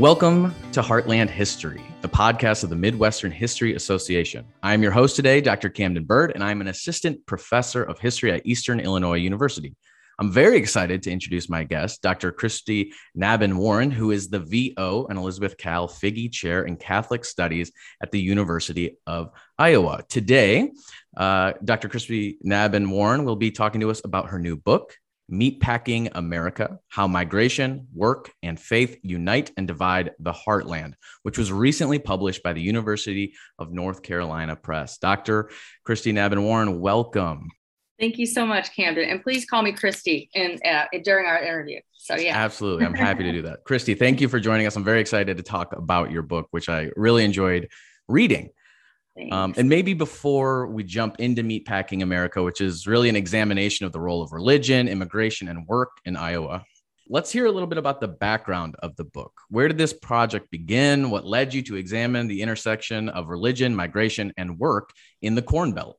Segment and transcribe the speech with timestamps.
[0.00, 4.46] Welcome to Heartland History, the podcast of the Midwestern History Association.
[4.62, 5.68] I am your host today, Dr.
[5.68, 9.76] Camden Burd, and I'm an assistant professor of history at Eastern Illinois University.
[10.18, 12.32] I'm very excited to introduce my guest, Dr.
[12.32, 17.70] Christy Nabhan Warren, who is the VO and Elizabeth Kahl Figge Chair in Catholic Studies
[18.02, 20.02] at the University of Iowa.
[20.08, 20.70] Today,
[21.14, 21.90] uh, Dr.
[21.90, 24.96] Christy Nabhan Warren will be talking to us about her new book,
[25.30, 31.98] Meatpacking America How Migration, Work, and Faith Unite and Divide the Heartland, which was recently
[31.98, 34.98] published by the University of North Carolina Press.
[34.98, 35.50] Dr.
[35.84, 37.48] Christy Nabhan Warren, welcome.
[38.00, 39.08] Thank you so much, Camden.
[39.08, 41.80] And please call me Christy in, uh, during our interview.
[41.92, 42.34] So, yeah.
[42.34, 42.86] Absolutely.
[42.86, 43.64] I'm happy to do that.
[43.64, 44.74] Christy, thank you for joining us.
[44.74, 47.68] I'm very excited to talk about your book, which I really enjoyed
[48.08, 48.50] reading.
[49.32, 53.92] Um, and maybe before we jump into Meatpacking America, which is really an examination of
[53.92, 56.64] the role of religion, immigration, and work in Iowa,
[57.08, 59.32] let's hear a little bit about the background of the book.
[59.50, 61.10] Where did this project begin?
[61.10, 65.72] What led you to examine the intersection of religion, migration, and work in the Corn
[65.72, 65.98] Belt?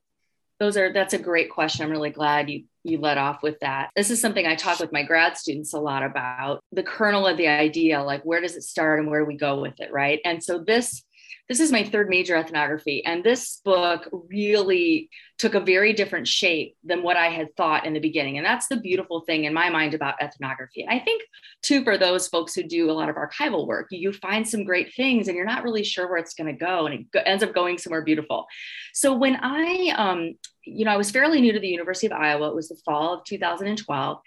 [0.60, 1.84] Those are that's a great question.
[1.84, 3.90] I'm really glad you you led off with that.
[3.96, 6.64] This is something I talk with my grad students a lot about.
[6.72, 9.60] The kernel of the idea, like where does it start and where do we go
[9.60, 10.20] with it, right?
[10.24, 11.04] And so this
[11.52, 13.04] this is my third major ethnography.
[13.04, 17.92] And this book really took a very different shape than what I had thought in
[17.92, 18.38] the beginning.
[18.38, 20.88] And that's the beautiful thing in my mind about ethnography.
[20.90, 21.24] I think,
[21.62, 24.94] too, for those folks who do a lot of archival work, you find some great
[24.96, 26.86] things and you're not really sure where it's going to go.
[26.86, 28.46] And it ends up going somewhere beautiful.
[28.94, 32.48] So when I, um, you know, I was fairly new to the University of Iowa,
[32.48, 34.22] it was the fall of 2012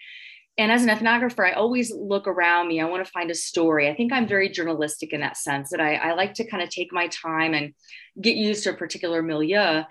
[0.57, 2.79] and as an ethnographer, I always look around me.
[2.79, 3.89] I want to find a story.
[3.89, 6.69] I think I'm very journalistic in that sense that I, I like to kind of
[6.69, 7.73] take my time and
[8.21, 9.83] get used to a particular milieu.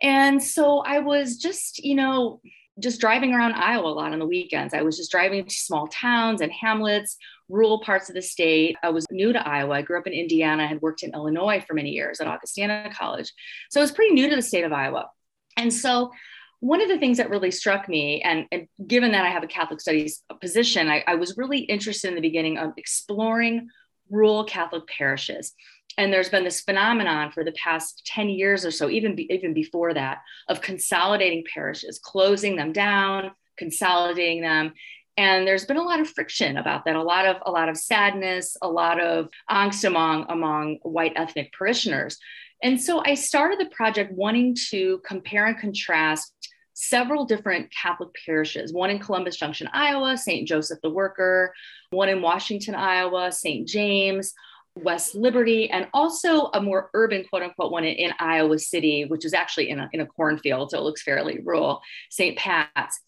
[0.00, 2.40] And so I was just, you know,
[2.78, 4.74] just driving around Iowa a lot on the weekends.
[4.74, 7.16] I was just driving to small towns and hamlets,
[7.48, 8.76] rural parts of the state.
[8.82, 9.74] I was new to Iowa.
[9.74, 12.90] I grew up in Indiana, I had worked in Illinois for many years at Augustana
[12.96, 13.32] College.
[13.70, 15.10] So I was pretty new to the state of Iowa.
[15.56, 16.12] And so
[16.60, 19.48] one of the things that really struck me, and, and given that I have a
[19.48, 23.68] Catholic studies position, I, I, was really interested in the beginning of exploring
[24.10, 25.54] rural Catholic parishes.
[25.96, 29.54] And there's been this phenomenon for the past 10 years or so, even, be, even
[29.54, 34.74] before that, of consolidating parishes, closing them down, consolidating them.
[35.16, 37.76] And there's been a lot of friction about that, a lot of a lot of
[37.76, 42.16] sadness, a lot of angst among among white ethnic parishioners.
[42.62, 46.32] And so I started the project wanting to compare and contrast
[46.80, 50.48] several different Catholic parishes, one in Columbus Junction, Iowa, St.
[50.48, 51.52] Joseph the Worker,
[51.90, 53.68] one in Washington, Iowa, St.
[53.68, 54.32] James,
[54.76, 59.26] West Liberty, and also a more urban, quote unquote, one in, in Iowa City, which
[59.26, 62.38] is actually in a, in a cornfield, so it looks fairly rural, St.
[62.38, 62.98] Pat's.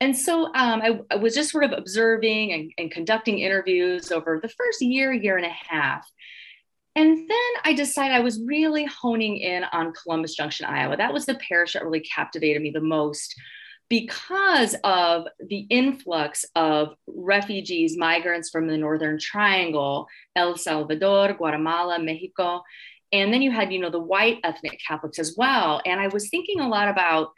[0.00, 4.40] And so um, I, I, was just sort of observing and, and conducting interviews over
[4.42, 6.04] the first year, year and a half.
[6.94, 10.96] And then I decided I was really honing in on Columbus Junction, Iowa.
[10.96, 13.34] That was the parish that really captivated me the most
[13.88, 22.62] because of the influx of refugees, migrants from the Northern Triangle, El Salvador, Guatemala, Mexico.
[23.12, 25.82] And then you had, you know, the white ethnic Catholics as well.
[25.84, 27.32] And I was thinking a lot about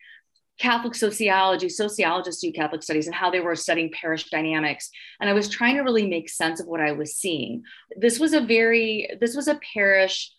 [0.59, 4.91] Catholic sociology, sociologists do Catholic studies and how they were studying parish dynamics.
[5.21, 7.65] And I was trying to really make sense of what I was seeing.
[7.97, 10.33] This was a very, this was a parish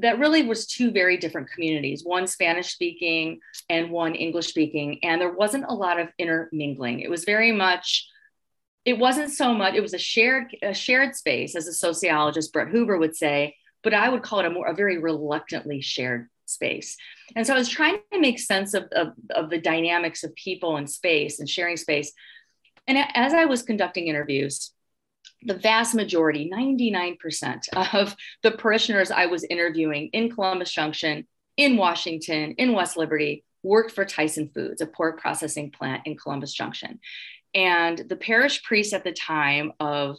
[0.00, 4.98] that really was two very different communities, one Spanish speaking and one English speaking.
[5.02, 7.00] And there wasn't a lot of intermingling.
[7.00, 8.08] It was very much,
[8.86, 12.68] it wasn't so much, it was a shared, a shared space, as a sociologist, Brett
[12.68, 16.96] Hoover would say, but I would call it a more, a very reluctantly shared space.
[17.34, 20.76] And so I was trying to make sense of, of, of the dynamics of people
[20.76, 22.12] and space and sharing space.
[22.86, 24.72] And as I was conducting interviews,
[25.44, 31.26] the vast majority, 99% of the parishioners I was interviewing in Columbus Junction,
[31.56, 36.52] in Washington, in West Liberty, worked for Tyson Foods, a pork processing plant in Columbus
[36.52, 37.00] Junction.
[37.54, 40.18] And the parish priest at the time of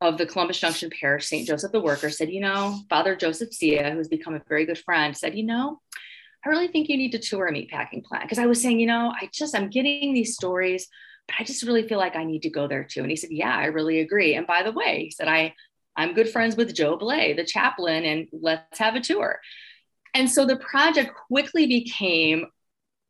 [0.00, 1.46] of the Columbus Junction Parish, St.
[1.46, 5.16] Joseph the Worker, said, You know, Father Joseph Sia, who's become a very good friend,
[5.16, 5.80] said, You know,
[6.44, 8.24] I really think you need to tour a meatpacking plant.
[8.24, 10.88] Because I was saying, You know, I just, I'm getting these stories,
[11.26, 13.00] but I just really feel like I need to go there too.
[13.00, 14.34] And he said, Yeah, I really agree.
[14.34, 15.54] And by the way, he said, I,
[15.96, 19.40] I'm good friends with Joe Blay, the chaplain, and let's have a tour.
[20.12, 22.46] And so the project quickly became,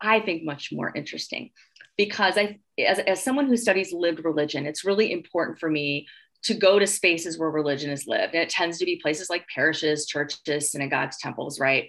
[0.01, 1.51] I think, much more interesting
[1.97, 6.07] because I, as, as someone who studies lived religion, it's really important for me
[6.45, 8.35] to go to spaces where religion is lived.
[8.35, 11.89] And it tends to be places like parishes, churches, synagogues, temples, right?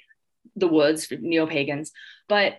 [0.56, 1.92] The woods, neo pagans.
[2.28, 2.58] But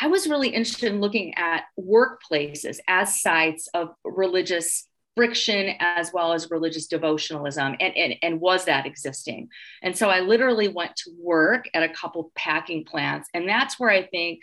[0.00, 6.32] I was really interested in looking at workplaces as sites of religious friction as well
[6.32, 9.48] as religious devotionalism and, and, and was that existing
[9.82, 13.90] and so i literally went to work at a couple packing plants and that's where
[13.90, 14.40] i think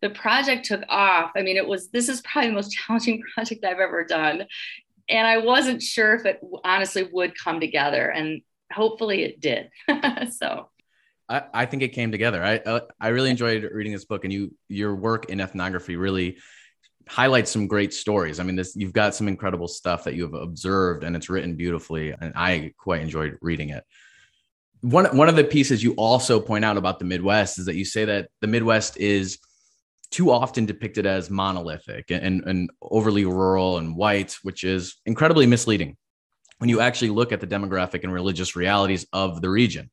[0.00, 3.64] the project took off i mean it was this is probably the most challenging project
[3.64, 4.46] i've ever done
[5.10, 8.40] and i wasn't sure if it honestly would come together and
[8.72, 9.68] hopefully it did
[10.32, 10.68] so
[11.30, 12.42] I, I think it came together.
[12.42, 16.38] I uh, I really enjoyed reading this book, and you your work in ethnography really
[17.08, 18.40] highlights some great stories.
[18.40, 21.54] I mean, this you've got some incredible stuff that you have observed, and it's written
[21.54, 23.84] beautifully, and I quite enjoyed reading it.
[24.80, 27.84] One one of the pieces you also point out about the Midwest is that you
[27.84, 29.38] say that the Midwest is
[30.10, 35.96] too often depicted as monolithic and, and overly rural and white, which is incredibly misleading
[36.58, 39.90] when you actually look at the demographic and religious realities of the region.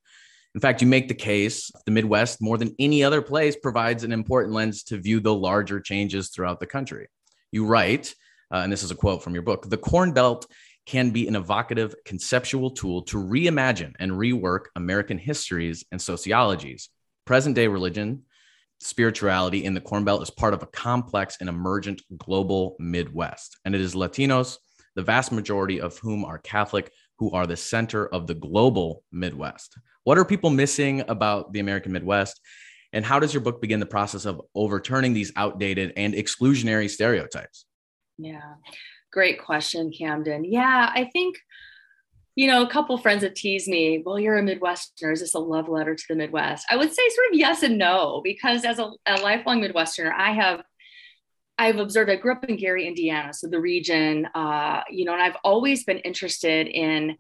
[0.54, 4.12] In fact, you make the case the Midwest, more than any other place, provides an
[4.12, 7.08] important lens to view the larger changes throughout the country.
[7.52, 8.14] You write,
[8.52, 10.48] uh, and this is a quote from your book the Corn Belt
[10.86, 16.90] can be an evocative conceptual tool to reimagine and rework American histories and sociologies.
[17.26, 18.24] Present day religion,
[18.80, 23.58] spirituality in the Corn Belt is part of a complex and emergent global Midwest.
[23.66, 24.58] And it is Latinos,
[24.96, 29.78] the vast majority of whom are Catholic, who are the center of the global Midwest.
[30.04, 32.40] What are people missing about the American Midwest?
[32.94, 37.66] And how does your book begin the process of overturning these outdated and exclusionary stereotypes?
[38.18, 38.54] Yeah,
[39.12, 40.46] great question, Camden.
[40.46, 41.38] Yeah, I think,
[42.38, 45.12] you know, a couple friends have teased me, well, you're a Midwesterner.
[45.12, 46.68] Is this a love letter to the Midwest?
[46.70, 50.34] I would say sort of yes and no, because as a, a lifelong Midwesterner, I
[50.34, 50.62] have
[51.58, 55.22] I've observed, I grew up in Gary, Indiana, so the region, uh, you know, and
[55.24, 57.18] I've always been interested in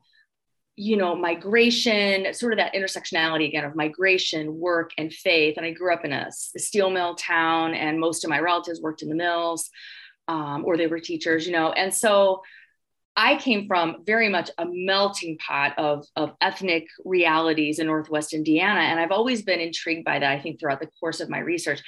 [0.79, 5.55] you know, migration, sort of that intersectionality again of migration, work, and faith.
[5.57, 9.01] And I grew up in a, steel mill town, and most of my relatives worked
[9.01, 9.71] in the mills
[10.27, 11.71] um, or they were teachers, you know.
[11.71, 12.43] And so
[13.19, 18.81] I came from very much a melting pot of, of ethnic realities in Northwest Indiana.
[18.81, 21.81] And I've always been intrigued by that, I think, throughout the course of my research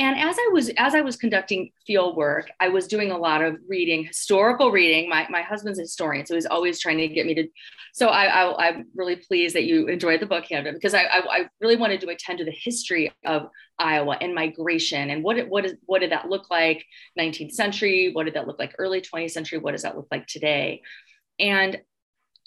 [0.00, 3.42] and as i was as i was conducting field work i was doing a lot
[3.42, 5.08] of reading historical reading.
[5.08, 7.48] My, my husband's a historian so he's always trying to get me to
[7.92, 11.48] so I, am really pleased that you enjoyed the book Camden because I, I, I
[11.60, 13.48] really wanted to attend to the history of
[13.78, 16.84] iowa and migration and what it, what is what did that look like?
[17.18, 18.74] 19th century what did that look like?
[18.78, 20.82] Early 20th century what does that look like today?
[21.38, 21.80] And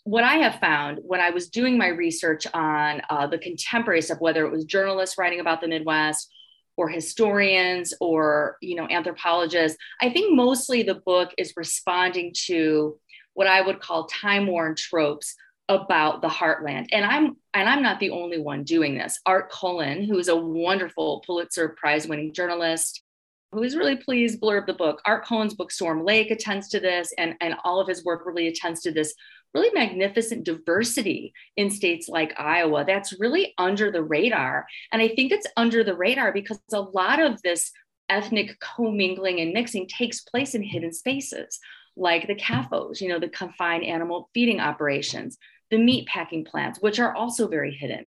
[0.06, 4.20] what I have found when I was doing my research on uh, the contemporary stuff,
[4.20, 6.30] whether it was journalists writing about the Midwest
[6.78, 9.78] or historians or you know anthropologists.
[10.02, 12.98] I think mostly the book is responding to
[13.36, 15.36] what i would call time worn tropes
[15.70, 16.88] about the heartland.
[16.92, 19.20] And i'm and i'm not the only one doing this.
[19.26, 23.04] Art cullen who is a wonderful pulitzer prize winning journalist
[23.52, 25.00] who is really pleased blurb the book.
[25.06, 28.48] Art cullen's book storm lake attends to this and and all of his work really
[28.48, 29.14] attends to this
[29.54, 34.66] really magnificent diversity in states like Iowa that's really under the radar.
[34.92, 37.72] And I think it's under the radar because a lot of this
[38.10, 41.60] ethnic commingling and mixing takes place in hidden spaces
[41.96, 45.38] like the CAFOs, you know, the confined animal feeding operations,
[45.70, 48.06] the meat packing plants, which are also very hidden,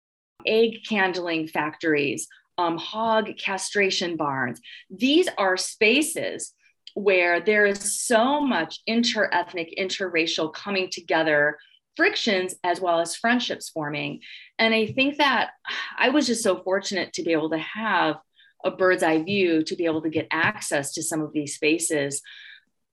[0.46, 4.62] egg candling factories, um, hog castration barns.
[4.90, 6.54] These are spaces
[6.96, 11.58] where there is so much inter-ethnic, interracial coming together
[11.96, 14.20] frictions as well as friendships forming.
[14.60, 15.52] And I think that
[15.98, 18.18] I was just so fortunate to be able to have
[18.64, 22.22] a bird's eye view to be able to get access to some of these spaces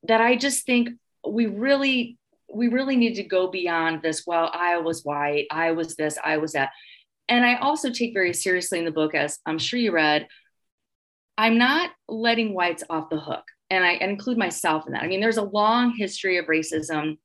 [0.02, 0.90] that I just think
[1.26, 2.18] we really
[2.52, 6.38] we really need to go beyond this well I was white I was this I
[6.38, 6.70] was that
[7.28, 10.26] and I also take very seriously in the book as I'm sure you read
[11.38, 15.02] I'm not letting whites off the hook and I include myself in that.
[15.02, 17.18] I mean, there's a long history of racism,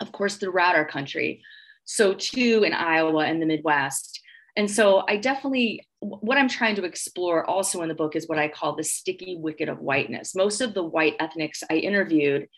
[0.00, 1.42] of course, throughout our country.
[1.84, 4.20] So, too, in Iowa and the Midwest.
[4.56, 8.38] And so, I definitely, what I'm trying to explore also in the book is what
[8.38, 10.34] I call the sticky wicket of whiteness.
[10.34, 12.48] Most of the white ethnics I interviewed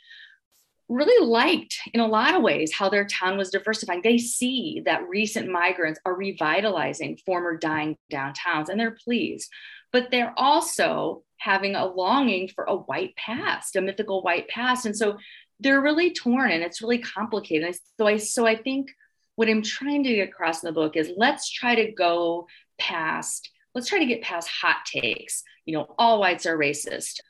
[0.89, 4.03] really liked, in a lot of ways, how their town was diversifying.
[4.03, 9.49] They see that recent migrants are revitalizing former dying downtowns and they're pleased.
[9.93, 14.87] But they're also having a longing for a white past, a mythical white past.
[14.87, 15.19] And so
[15.61, 17.77] they're really torn and it's really complicated.
[17.99, 18.91] So I so I think
[19.37, 22.47] what I'm trying to get across in the book is let's try to go
[22.79, 25.43] past, let's try to get past hot takes.
[25.65, 27.21] You know, all whites are racist.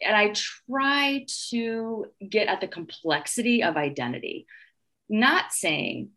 [0.00, 0.32] And I
[0.68, 4.46] try to get at the complexity of identity,
[5.08, 6.10] not saying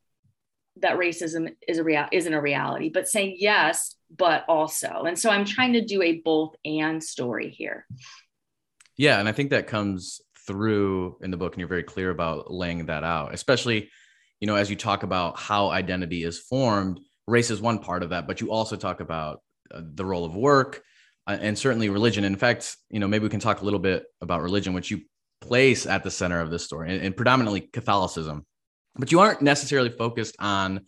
[0.77, 5.03] that racism is a real isn't a reality, but saying yes, but also.
[5.03, 7.85] And so I'm trying to do a both and story here.
[8.97, 12.51] Yeah, and I think that comes through in the book, and you're very clear about
[12.51, 13.89] laying that out, especially,
[14.39, 16.99] you know, as you talk about how identity is formed.
[17.27, 19.41] Race is one part of that, but you also talk about
[19.73, 20.81] uh, the role of work
[21.27, 22.23] uh, and certainly religion.
[22.23, 25.01] In fact, you know, maybe we can talk a little bit about religion, which you
[25.39, 28.45] place at the center of this story, and, and predominantly Catholicism.
[28.95, 30.81] But you aren't necessarily focused on,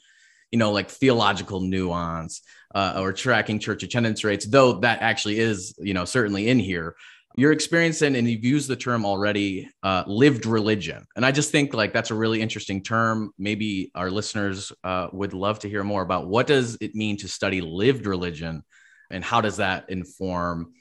[0.51, 2.41] you know, like theological nuance
[2.75, 6.95] uh, or tracking church attendance rates, though that actually is, you know, certainly in here.
[7.35, 11.07] You're experiencing, and you've used the term already, uh, lived religion.
[11.15, 13.31] And I just think like that's a really interesting term.
[13.39, 17.27] Maybe our listeners uh, would love to hear more about what does it mean to
[17.27, 18.63] study lived religion,
[19.09, 20.73] and how does that inform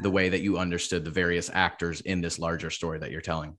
[0.00, 3.56] the way that you understood the various actors in this larger story that you're telling?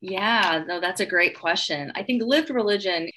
[0.00, 1.92] Yeah, no, that's a great question.
[1.94, 3.10] I think lived religion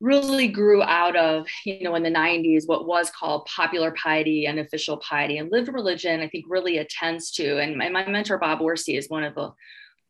[0.00, 4.58] really grew out of, you know, in the 90s, what was called popular piety and
[4.58, 5.38] official piety.
[5.38, 9.08] And lived religion, I think, really attends to, and my, my mentor, Bob Orsi, is
[9.08, 9.52] one of the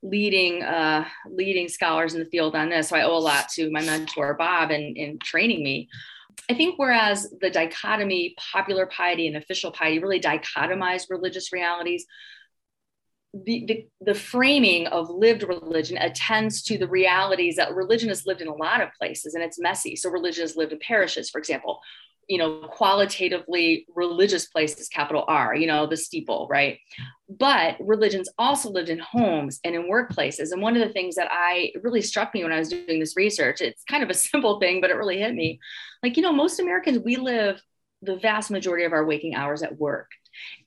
[0.02, 2.88] leading uh, leading scholars in the field on this.
[2.88, 5.88] So I owe a lot to my mentor, Bob, in, in training me.
[6.50, 12.06] I think whereas the dichotomy, popular piety and official piety, really dichotomized religious realities,
[13.34, 18.42] the, the, the, framing of lived religion attends to the realities that religion is lived
[18.42, 19.96] in a lot of places and it's messy.
[19.96, 21.80] So religion is lived in parishes, for example,
[22.28, 26.78] you know, qualitatively religious places, capital R, you know, the steeple, right?
[27.28, 30.52] But religion's also lived in homes and in workplaces.
[30.52, 33.16] And one of the things that I really struck me when I was doing this
[33.16, 35.58] research, it's kind of a simple thing, but it really hit me.
[36.02, 37.60] Like, you know, most Americans, we live
[38.02, 40.10] the vast majority of our waking hours at work.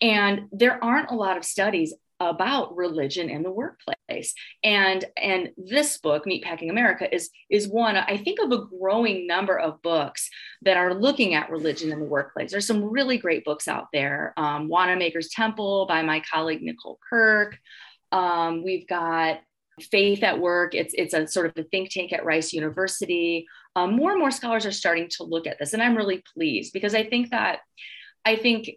[0.01, 4.33] And there aren't a lot of studies about religion in the workplace.
[4.63, 9.57] And and this book meatpacking america is is one i think of a growing number
[9.57, 10.29] of books
[10.61, 12.51] that are looking at religion in the workplace.
[12.51, 14.33] There's some really great books out there.
[14.37, 17.57] Um, wanamaker's temple by my colleague nicole kirk.
[18.11, 19.39] Um, we've got
[19.81, 20.73] faith at work.
[20.73, 23.47] It's it's a sort of a think tank at rice university.
[23.75, 26.71] Um, more and more scholars are starting to look at this and i'm really pleased
[26.71, 27.59] because i think that
[28.23, 28.69] i think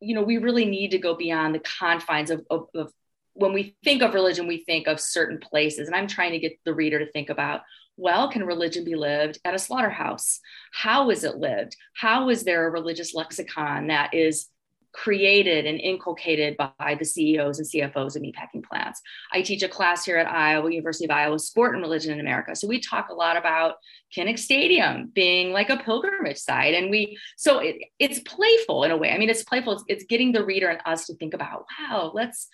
[0.00, 2.92] you know, we really need to go beyond the confines of, of, of
[3.34, 5.86] when we think of religion, we think of certain places.
[5.86, 7.62] And I'm trying to get the reader to think about
[7.98, 10.40] well, can religion be lived at a slaughterhouse?
[10.72, 11.76] How is it lived?
[11.94, 14.48] How is there a religious lexicon that is
[14.96, 19.02] created and inculcated by the CEOs and CFOs of meatpacking plants.
[19.30, 22.56] I teach a class here at Iowa, University of Iowa, Sport and Religion in America.
[22.56, 23.74] So we talk a lot about
[24.16, 26.74] Kinnick Stadium being like a pilgrimage site.
[26.74, 29.12] And we, so it, it's playful in a way.
[29.12, 29.74] I mean, it's playful.
[29.74, 32.48] It's, it's getting the reader and us to think about, wow, let's,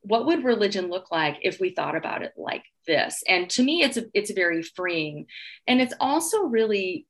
[0.00, 3.22] what would religion look like if we thought about it like this?
[3.28, 5.26] And to me, it's, it's very freeing.
[5.68, 7.06] And it's also really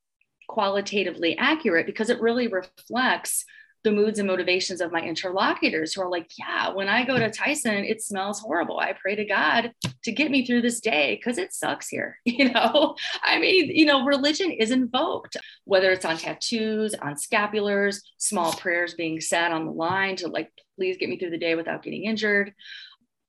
[0.47, 3.47] qualitatively accurate because it really reflects
[3.85, 7.31] the moods and motivations of my interlocutors who are like, yeah, when I go to
[7.31, 8.81] Tyson, it smells horrible.
[8.81, 9.73] I pray to God
[10.05, 12.19] to get me through this day because it sucks here.
[12.35, 15.37] You know, I mean, you know, religion is invoked,
[15.67, 20.50] whether it's on tattoos, on scapulars, small prayers being said on the line to like,
[20.76, 22.53] please get me through the day without getting injured.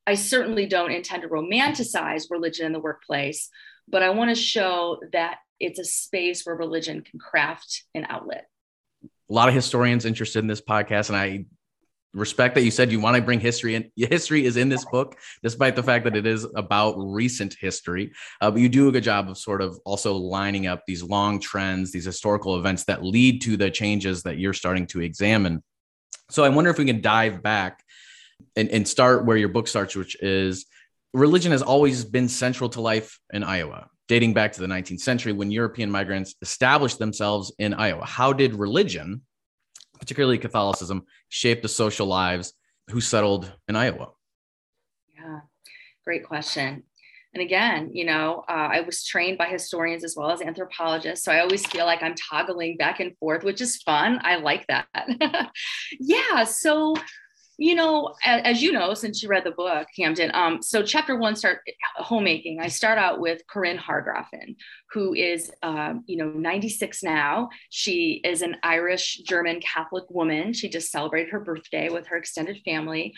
[0.07, 3.49] I certainly don't intend to romanticize religion in the workplace,
[3.87, 8.47] but I want to show that it's a space where religion can craft an outlet
[9.29, 11.45] a lot of historians interested in this podcast, and I
[12.13, 13.91] respect that you said you want to bring history in.
[13.95, 18.13] History is in this book, despite the fact that it is about recent history.
[18.41, 21.39] Uh, but you do a good job of sort of also lining up these long
[21.39, 25.61] trends, these historical events that lead to the changes that you're starting to examine.
[26.29, 27.83] So I wonder if we can dive back
[28.55, 30.65] and, and start where your book starts, which is
[31.13, 35.33] religion has always been central to life in Iowa dating back to the 19th century
[35.33, 38.05] when European migrants established themselves in Iowa.
[38.05, 39.21] How did religion,
[39.99, 42.53] particularly Catholicism, shape the social lives
[42.89, 44.11] who settled in Iowa?
[45.15, 45.39] Yeah,
[46.03, 46.83] great question.
[47.33, 51.25] And again, you know, uh, I was trained by historians as well as anthropologists.
[51.25, 54.21] So I always feel like I'm toggling back and forth, which is fun.
[54.23, 54.87] I like that.
[55.99, 56.45] yeah.
[56.45, 56.95] So
[57.57, 60.31] you know, as, you know, since you read the book, Camden.
[60.33, 61.59] Um, so chapter one start
[61.95, 62.59] homemaking.
[62.59, 64.55] I start out with Corinne Hargrafen,
[64.91, 67.49] who is, um, you know, 96 now.
[67.69, 70.53] She is an Irish German Catholic woman.
[70.53, 73.13] She just celebrated her birthday with her extended family.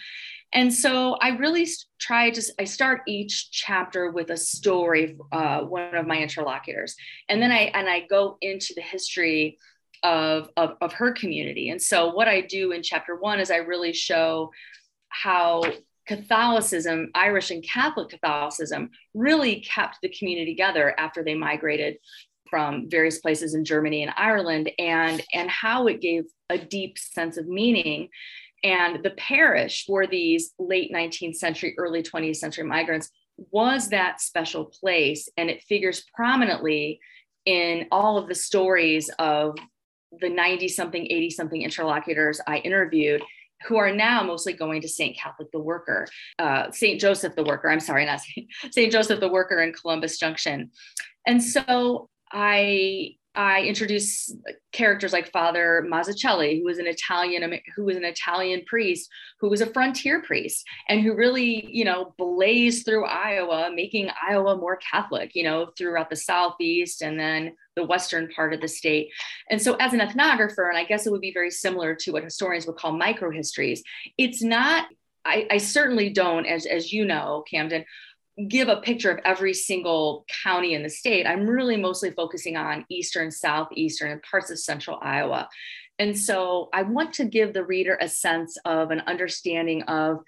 [0.54, 1.68] And so I really
[2.00, 6.96] try to, I start each chapter with a story, uh, one of my interlocutors.
[7.28, 9.58] And then I, and I go into the history
[10.04, 11.70] of, of, of her community.
[11.70, 14.52] And so, what I do in chapter one is I really show
[15.10, 15.64] how
[16.08, 21.98] Catholicism, Irish and Catholic Catholicism, really kept the community together after they migrated
[22.50, 27.38] from various places in Germany and Ireland, and, and how it gave a deep sense
[27.38, 28.10] of meaning
[28.64, 33.10] And the parish for these late 19th century, early 20th century migrants
[33.52, 35.30] was that special place.
[35.38, 37.00] And it figures prominently
[37.46, 39.56] in all of the stories of
[40.20, 43.22] the 90 something, 80 something interlocutors I interviewed
[43.66, 45.18] who are now mostly going to St.
[45.18, 47.00] Catholic the Worker, uh, St.
[47.00, 48.22] Joseph the Worker, I'm sorry, not
[48.72, 48.92] St.
[48.92, 50.72] Joseph the Worker in Columbus Junction.
[51.26, 54.36] And so I I introduce
[54.72, 59.62] characters like Father Mazzuchelli, who was an Italian, who was an Italian priest, who was
[59.62, 65.36] a frontier priest, and who really, you know, blazed through Iowa, making Iowa more Catholic,
[65.36, 69.10] you know, throughout the southeast and then the western part of the state.
[69.50, 72.24] And so, as an ethnographer, and I guess it would be very similar to what
[72.24, 73.80] historians would call microhistories,
[74.18, 74.88] it's not.
[75.24, 77.86] I, I certainly don't, as as you know, Camden,
[78.48, 82.86] give a picture of every single county in the state, I'm really mostly focusing on
[82.90, 85.50] eastern, southeastern, and parts of central Iowa.
[86.00, 90.20] And so I want to give the reader a sense of an understanding of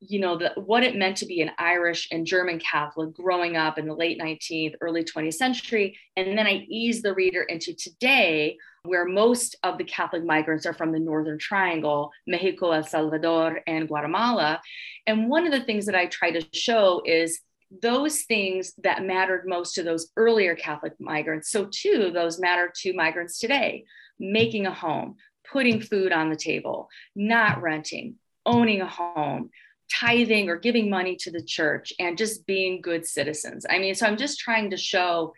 [0.00, 3.78] you know the, what it meant to be an irish and german catholic growing up
[3.78, 5.98] in the late 19th early 20th century.
[6.16, 10.72] And then i ease the reader into today where most of the catholic migrants are
[10.72, 14.60] from the northern triangle mexico el salvador and guatemala.
[15.06, 17.40] And one of the things that i try to show is
[17.82, 21.50] those things that mattered most to those earlier catholic migrants.
[21.50, 23.84] So too those matter to migrants today.
[24.18, 25.16] Making a home
[25.50, 29.50] putting food on the table not renting owning a home
[29.90, 33.66] tithing or giving money to the church and just being good citizens.
[33.68, 35.32] I mean, so I'm just trying to show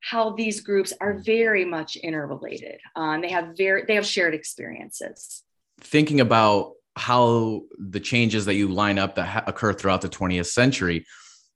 [0.00, 2.80] how these groups are very much interrelated.
[2.96, 5.42] Um, they have very they have shared experiences.
[5.80, 10.46] Thinking about how the changes that you line up that ha- occur throughout the 20th
[10.46, 11.06] century,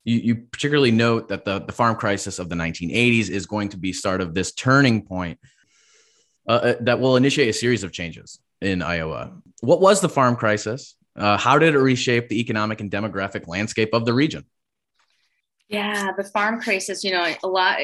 [0.03, 3.77] you, you particularly note that the, the farm crisis of the 1980s is going to
[3.77, 5.39] be start of this turning point
[6.47, 9.33] uh, uh, that will initiate a series of changes in Iowa.
[9.61, 10.95] What was the farm crisis?
[11.17, 14.45] Uh, how did it reshape the economic and demographic landscape of the region?
[15.69, 17.79] Yeah, the farm crisis, you know, a lot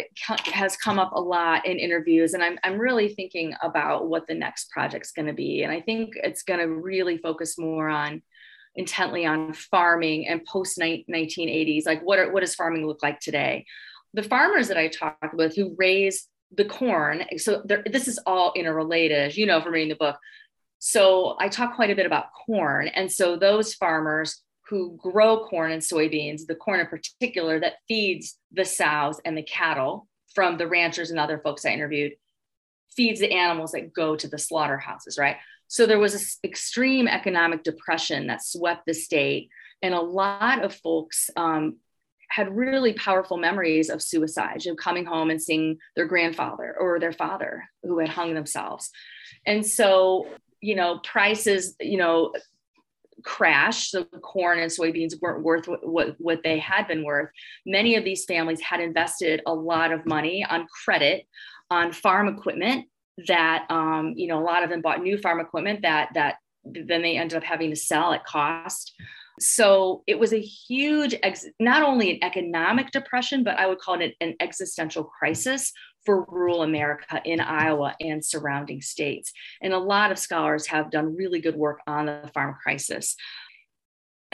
[0.45, 4.35] has come up a lot in interviews, and I'm, I'm really thinking about what the
[4.35, 5.63] next project's going to be.
[5.63, 8.21] And I think it's going to really focus more on
[8.75, 11.85] intently on farming and post 1980s.
[11.85, 13.65] Like, what, are, what does farming look like today?
[14.13, 19.17] The farmers that I talked with who raise the corn, so this is all interrelated,
[19.17, 20.17] as you know, from reading the book.
[20.85, 22.89] So I talk quite a bit about corn.
[22.89, 28.37] And so those farmers who grow corn and soybeans, the corn in particular that feeds
[28.51, 32.11] the sows and the cattle from the ranchers and other folks I interviewed,
[32.91, 35.37] feeds the animals that go to the slaughterhouses, right?
[35.69, 39.47] So there was this extreme economic depression that swept the state.
[39.81, 41.77] And a lot of folks um,
[42.27, 47.13] had really powerful memories of suicide, of coming home and seeing their grandfather or their
[47.13, 48.91] father who had hung themselves.
[49.45, 50.27] And so
[50.63, 52.33] you know, prices, you know,
[53.23, 53.91] crashed.
[53.91, 57.29] so corn and soybeans weren't worth what, what, they had been worth
[57.65, 61.25] many of these families had invested a lot of money on credit
[61.69, 62.85] on farm equipment
[63.27, 67.01] that um, you know a lot of them bought new farm equipment that that then
[67.01, 68.93] they ended up having to sell at cost
[69.39, 74.01] so it was a huge ex- not only an economic depression but i would call
[74.01, 75.71] it an existential crisis
[76.05, 79.31] for rural America in Iowa and surrounding states.
[79.61, 83.15] And a lot of scholars have done really good work on the farm crisis.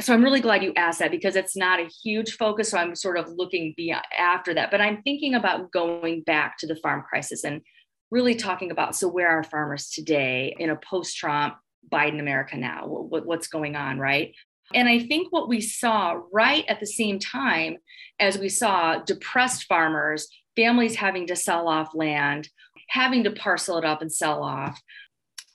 [0.01, 2.69] So I'm really glad you asked that because it's not a huge focus.
[2.69, 6.67] So I'm sort of looking beyond after that, but I'm thinking about going back to
[6.67, 7.62] the farm crisis and
[8.10, 11.55] really talking about so where are farmers today in a post-Trump
[11.91, 12.88] Biden America now?
[12.88, 14.34] What, what's going on, right?
[14.73, 17.77] And I think what we saw right at the same time
[18.19, 20.27] as we saw depressed farmers
[20.60, 22.50] families having to sell off land,
[22.89, 24.82] having to parcel it up and sell off,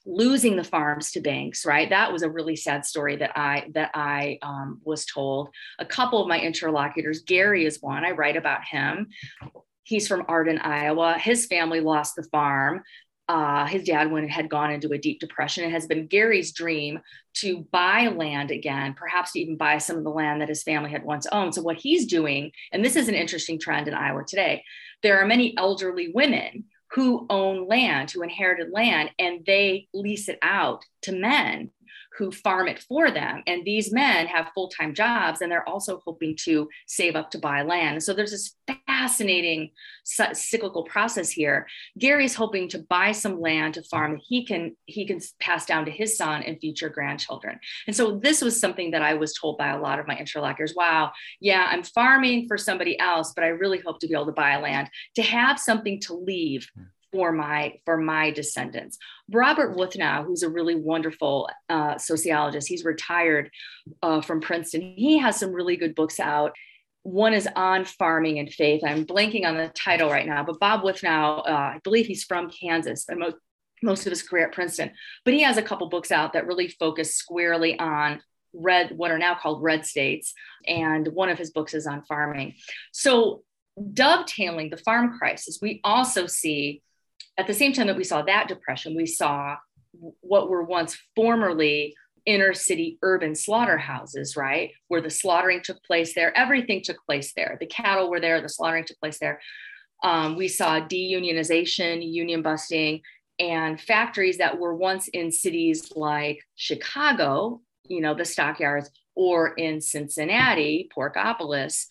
[0.06, 1.90] losing the farms to banks right?
[1.90, 5.48] That was a really sad story that i that i um, was told.
[5.78, 9.08] A couple of my interlocutors gary is one i write about him.
[9.82, 11.18] He's from arden iowa.
[11.18, 12.82] His family lost the farm
[13.28, 15.64] uh, his dad went had gone into a deep depression.
[15.64, 17.00] It has been Gary's dream
[17.34, 20.90] to buy land again, perhaps to even buy some of the land that his family
[20.90, 21.54] had once owned.
[21.54, 24.62] So what he's doing, and this is an interesting trend in Iowa today,
[25.02, 30.38] there are many elderly women who own land, who inherited land, and they lease it
[30.42, 31.70] out to men
[32.16, 33.42] who farm it for them.
[33.46, 37.38] And these men have full time jobs and they're also hoping to save up to
[37.38, 38.02] buy land.
[38.02, 39.70] So there's this fascinating
[40.04, 41.66] cyclical process here.
[41.98, 45.84] Gary's hoping to buy some land to farm that he can he can pass down
[45.86, 47.58] to his son and future grandchildren.
[47.86, 50.74] And so this was something that I was told by a lot of my interlocutors.
[50.76, 54.32] Wow, yeah, I'm farming for somebody else, but I really hope to be able to
[54.32, 56.84] buy land to have something to leave hmm.
[57.14, 58.98] For my for my descendants.
[59.30, 63.50] Robert Wuthnow, who's a really wonderful uh, sociologist, he's retired
[64.02, 64.94] uh, from Princeton.
[64.96, 66.52] He has some really good books out.
[67.04, 68.82] One is on farming and faith.
[68.84, 72.50] I'm blanking on the title right now, but Bob Wuthnow, uh, I believe he's from
[72.50, 73.36] Kansas, most,
[73.82, 74.90] most of his career at Princeton.
[75.24, 78.22] But he has a couple books out that really focus squarely on
[78.54, 80.32] red, what are now called red states,
[80.66, 82.54] and one of his books is on farming.
[82.92, 83.42] So
[83.92, 86.82] dovetailing the farm crisis, we also see
[87.36, 89.56] at the same time that we saw that depression, we saw
[90.20, 91.94] what were once formerly
[92.26, 94.72] inner city urban slaughterhouses, right?
[94.88, 97.56] Where the slaughtering took place there, everything took place there.
[97.60, 99.40] The cattle were there, the slaughtering took place there.
[100.02, 103.02] Um, we saw deunionization, union busting,
[103.38, 109.80] and factories that were once in cities like Chicago, you know, the stockyards, or in
[109.80, 111.86] Cincinnati, Porkopolis,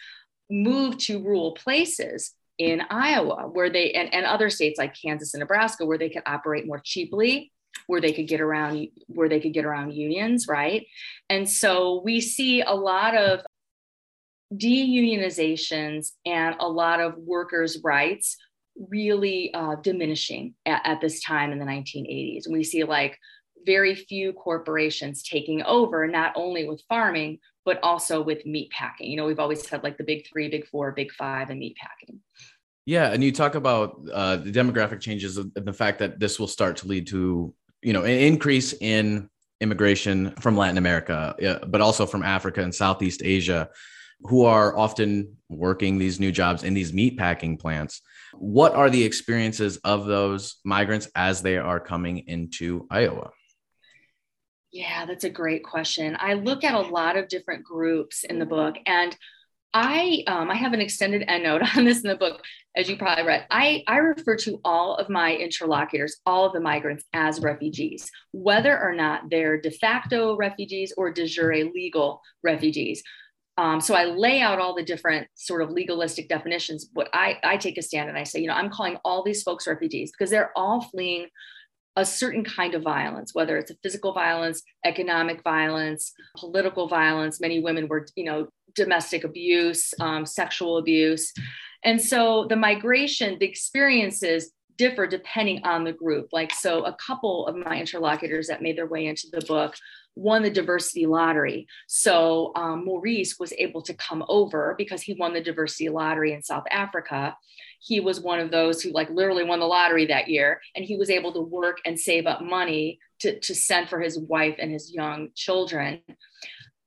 [0.49, 5.39] moved to rural places in Iowa, where they and, and other states like Kansas and
[5.39, 7.51] Nebraska, where they could operate more cheaply,
[7.87, 10.85] where they could get around where they could get around unions, right?
[11.29, 13.41] And so we see a lot of
[14.53, 18.37] deunionizations and a lot of workers' rights
[18.89, 22.45] really uh, diminishing at, at this time in the 1980s.
[22.45, 23.17] And we see like
[23.65, 29.09] very few corporations taking over, not only with farming, but also with meat packing.
[29.09, 31.77] You know, we've always had like the big three, big four, big five, and meat
[31.77, 32.19] packing.
[32.85, 36.47] Yeah, and you talk about uh, the demographic changes and the fact that this will
[36.47, 39.29] start to lead to you know an increase in
[39.61, 41.35] immigration from Latin America,
[41.67, 43.69] but also from Africa and Southeast Asia,
[44.21, 48.01] who are often working these new jobs in these meat packing plants.
[48.33, 53.31] What are the experiences of those migrants as they are coming into Iowa?
[54.73, 56.17] Yeah, that's a great question.
[56.19, 59.15] I look at a lot of different groups in the book, and
[59.71, 62.41] I um, I have an extended endnote on this in the book,
[62.75, 63.45] as you probably read.
[63.51, 68.79] I, I refer to all of my interlocutors, all of the migrants, as refugees, whether
[68.81, 73.03] or not they're de facto refugees or de jure legal refugees.
[73.59, 76.85] Um, so I lay out all the different sort of legalistic definitions.
[76.85, 79.43] But I, I take a stand and I say, you know, I'm calling all these
[79.43, 81.27] folks refugees because they're all fleeing
[81.95, 87.39] a certain kind of violence, whether it's a physical violence, economic violence, political violence.
[87.39, 91.31] Many women were, you know, domestic abuse, um, sexual abuse.
[91.83, 96.29] And so the migration, the experiences differ depending on the group.
[96.31, 99.75] Like, so a couple of my interlocutors that made their way into the book
[100.15, 101.67] won the diversity lottery.
[101.87, 106.43] So um, Maurice was able to come over because he won the diversity lottery in
[106.43, 107.35] South Africa
[107.83, 110.95] he was one of those who like literally won the lottery that year and he
[110.95, 114.71] was able to work and save up money to, to send for his wife and
[114.71, 116.01] his young children.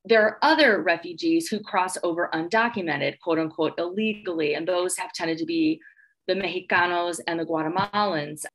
[0.06, 5.36] There are other refugees who cross over undocumented quote unquote illegally and those have tended
[5.38, 5.80] to be
[6.28, 8.46] the mexicanos and the guatemalans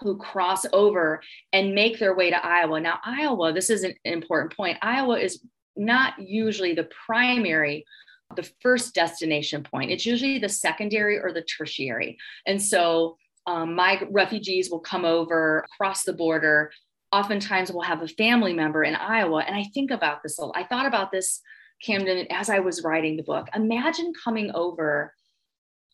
[0.00, 1.20] who cross over
[1.52, 2.80] and make their way to iowa.
[2.80, 5.44] Now iowa this is an important point iowa is
[5.76, 7.84] not usually the primary
[8.36, 9.90] the first destination point.
[9.90, 12.18] It's usually the secondary or the tertiary.
[12.46, 13.16] And so
[13.46, 16.70] um, my refugees will come over, cross the border.
[17.12, 19.42] Oftentimes we'll have a family member in Iowa.
[19.46, 21.40] And I think about this, I thought about this,
[21.82, 23.48] Camden, as I was writing the book.
[23.54, 25.14] Imagine coming over,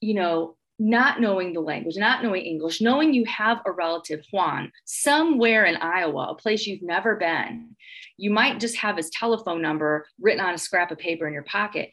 [0.01, 4.71] you know, not knowing the language, not knowing English, knowing you have a relative, Juan,
[4.85, 7.77] somewhere in Iowa, a place you've never been.
[8.19, 11.45] You might just have his telephone number written on a scrap of paper in your
[11.45, 11.91] pocket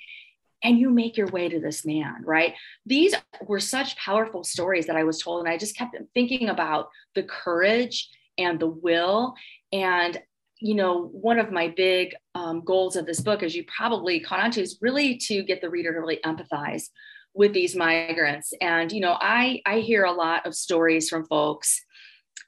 [0.64, 2.54] and you make your way to this man, right?
[2.86, 5.42] These were such powerful stories that I was told.
[5.42, 9.36] And I just kept thinking about the courage and the will.
[9.72, 10.20] And,
[10.60, 14.40] you know, one of my big um, goals of this book, as you probably caught
[14.40, 16.90] on to, is really to get the reader to really empathize
[17.34, 18.54] with these migrants.
[18.62, 21.82] And, you know, I, I hear a lot of stories from folks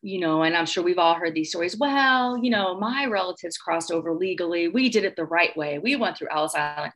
[0.01, 1.77] you know, and I'm sure we've all heard these stories.
[1.77, 4.67] Well, you know, my relatives crossed over legally.
[4.67, 5.79] We did it the right way.
[5.79, 6.93] We went through Ellis Island.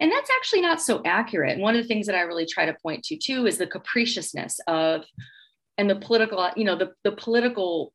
[0.00, 1.52] And that's actually not so accurate.
[1.52, 3.66] And one of the things that I really try to point to too is the
[3.66, 5.04] capriciousness of
[5.78, 7.92] and the political, you know, the, the political,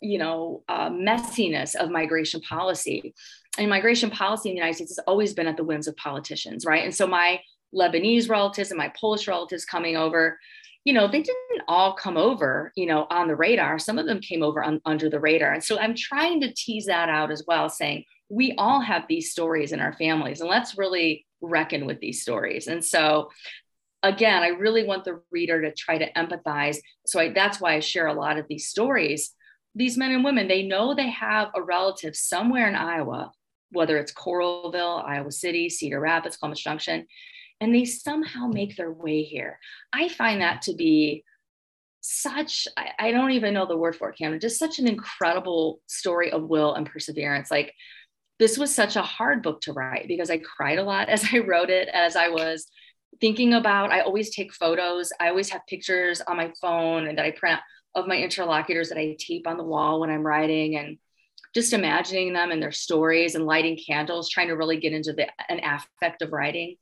[0.00, 3.14] you know, uh, messiness of migration policy.
[3.58, 6.64] And migration policy in the United States has always been at the whims of politicians,
[6.64, 6.84] right?
[6.84, 7.40] And so my
[7.74, 10.38] Lebanese relatives and my Polish relatives coming over,
[10.84, 13.78] you know, they didn't all come over, you know, on the radar.
[13.78, 15.52] Some of them came over on, under the radar.
[15.52, 19.30] And so I'm trying to tease that out as well, saying we all have these
[19.30, 22.66] stories in our families, and let's really reckon with these stories.
[22.66, 23.30] And so
[24.02, 26.78] again, I really want the reader to try to empathize.
[27.06, 29.34] So I, that's why I share a lot of these stories.
[29.74, 33.30] These men and women, they know they have a relative somewhere in Iowa,
[33.70, 37.06] whether it's Coralville, Iowa City, Cedar Rapids, Columbus Junction,
[37.60, 39.58] and they somehow make their way here.
[39.92, 41.24] I find that to be
[42.00, 45.80] such I, I don't even know the word for it, Cameron, just such an incredible
[45.86, 47.50] story of will and perseverance.
[47.50, 47.74] Like
[48.40, 51.38] this was such a hard book to write because I cried a lot as I
[51.38, 52.66] wrote it, as I was
[53.20, 53.92] thinking about.
[53.92, 55.12] I always take photos.
[55.20, 57.60] I always have pictures on my phone and that I print
[57.94, 60.98] of my interlocutors that I tape on the wall when I'm writing and
[61.54, 65.26] just imagining them and their stories and lighting candles, trying to really get into the
[65.48, 66.76] an affect of writing.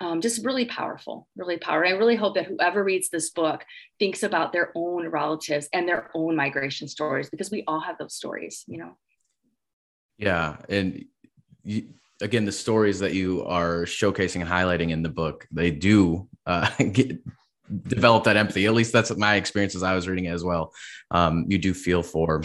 [0.00, 1.94] Um, just really powerful, really powerful.
[1.94, 3.64] I really hope that whoever reads this book
[3.98, 8.14] thinks about their own relatives and their own migration stories because we all have those
[8.14, 8.96] stories, you know.
[10.22, 11.04] Yeah, and
[11.64, 11.88] you,
[12.20, 16.70] again, the stories that you are showcasing and highlighting in the book, they do uh,
[16.92, 17.18] get,
[17.88, 18.66] develop that empathy.
[18.66, 20.72] At least that's my experience as I was reading it as well.
[21.10, 22.42] Um, you do feel for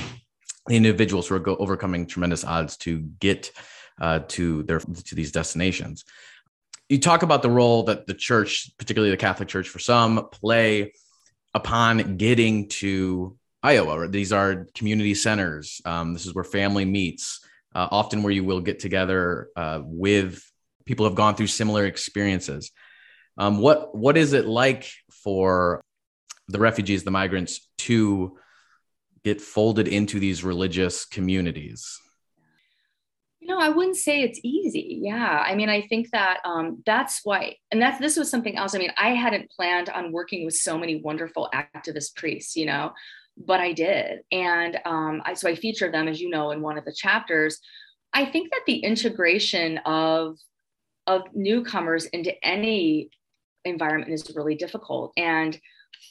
[0.65, 3.51] the individuals who are go- overcoming tremendous odds to get
[4.01, 6.03] uh, to their to these destinations.
[6.89, 10.93] You talk about the role that the church, particularly the Catholic Church, for some play
[11.53, 14.07] upon getting to Iowa.
[14.07, 15.81] These are community centers.
[15.85, 17.41] Um, this is where family meets.
[17.75, 20.41] Uh, often, where you will get together uh, with
[20.85, 22.71] people who have gone through similar experiences.
[23.37, 24.89] Um, what what is it like
[25.23, 25.83] for
[26.47, 28.37] the refugees, the migrants, to
[29.23, 31.99] get folded into these religious communities?
[33.39, 34.99] You know, I wouldn't say it's easy.
[35.03, 38.73] Yeah, I mean, I think that um, that's why, and that's this was something else.
[38.73, 42.91] I mean, I hadn't planned on working with so many wonderful activist priests, you know,
[43.45, 46.77] but I did, and um, I, so I featured them, as you know, in one
[46.77, 47.59] of the chapters.
[48.13, 50.37] I think that the integration of
[51.05, 53.09] of newcomers into any
[53.63, 55.59] environment is really difficult, and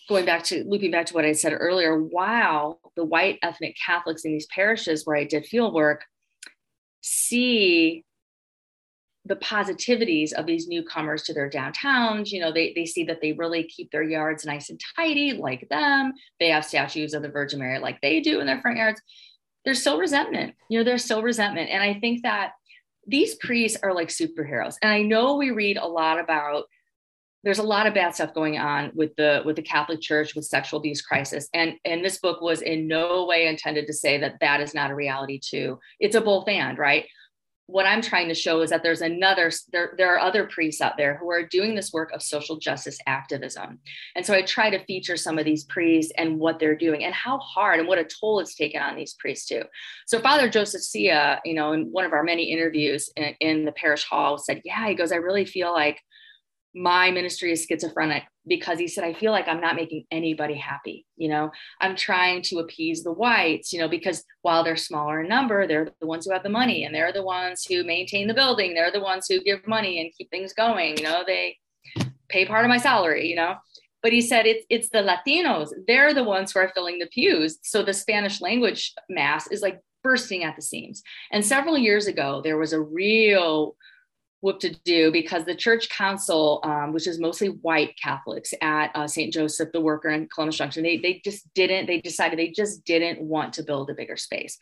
[0.09, 4.25] going back to looping back to what I said earlier, wow, the white ethnic Catholics
[4.25, 6.05] in these parishes where I did field work
[7.03, 8.05] see
[9.27, 12.31] the positivities of these newcomers to their downtowns.
[12.31, 15.69] You know, they, they see that they really keep their yards nice and tidy like
[15.69, 16.13] them.
[16.39, 19.01] They have statues of the Virgin Mary like they do in their front yards.
[19.65, 20.55] There's still resentment.
[20.71, 21.71] You know, there's still resentment.
[21.71, 22.53] And I think that
[23.07, 24.77] these priests are like superheroes.
[24.83, 26.65] And I know we read a lot about
[27.47, 30.45] there's a lot of bad stuff going on with the with the Catholic Church with
[30.45, 34.35] sexual abuse crisis, and and this book was in no way intended to say that
[34.41, 35.79] that is not a reality too.
[36.01, 37.07] It's a both and right.
[37.69, 40.97] What I'm trying to show is that there's another there there are other priests out
[40.97, 43.81] there who are doing this work of social justice activism,
[44.15, 47.13] and so I try to feature some of these priests and what they're doing and
[47.13, 49.63] how hard and what a toll it's taken on these priests too.
[50.07, 53.73] So Father Joseph Sia, you know, in one of our many interviews in, in the
[53.73, 56.01] parish hall, said, "Yeah, he goes, I really feel like."
[56.77, 61.07] My ministry is schizophrenic because he said i feel like i'm not making anybody happy
[61.17, 61.51] you know?
[61.81, 65.89] I'm trying to appease the whites you know because while they're smaller in number they're
[66.01, 68.75] the ones who have the money and they're the ones who maintain the building.
[68.75, 71.25] They're the ones who give money and keep things going you know?
[71.27, 71.57] They
[72.29, 73.55] pay part of my salary you know?
[74.03, 75.71] But he said it's it's the latinos.
[75.87, 77.59] They're the ones who are filling the pews.
[77.63, 81.03] So the spanish language mass is like bursting at the seams.
[81.33, 83.77] And several years ago there was a real
[84.47, 89.09] whoop to do because the church council, um, which is mostly white Catholics at uh,
[89.09, 89.33] St.
[89.33, 93.21] Joseph the Worker in Columbus Junction, they, they just didn't, they decided they just didn't
[93.21, 94.57] want to build a bigger space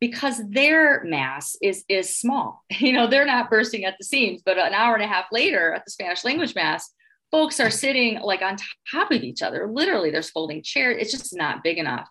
[0.00, 2.62] because their mass is is small.
[2.78, 5.72] You know, they're not bursting at the seams, but an hour and a half later
[5.72, 6.90] at the Spanish language mass,
[7.30, 8.58] folks are sitting like on
[8.90, 9.66] top of each other.
[9.66, 10.98] Literally, there's folding chairs.
[11.00, 12.06] It's just not big enough.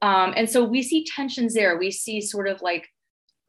[0.00, 1.76] Um, and so we see tensions there.
[1.76, 2.88] We see sort of like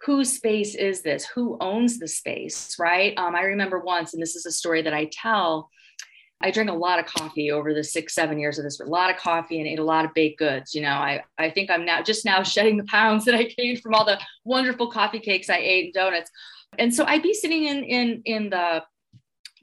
[0.02, 1.26] whose space is this?
[1.26, 3.18] Who owns the space, right?
[3.18, 5.70] Um, I remember once, and this is a story that I tell.
[6.40, 9.10] I drank a lot of coffee over the six, seven years of this, a lot
[9.10, 10.76] of coffee and ate a lot of baked goods.
[10.76, 13.82] You know, I, I think I'm now just now shedding the pounds that I gained
[13.82, 16.30] from all the wonderful coffee cakes I ate and donuts.
[16.78, 18.84] And so I'd be sitting in in in the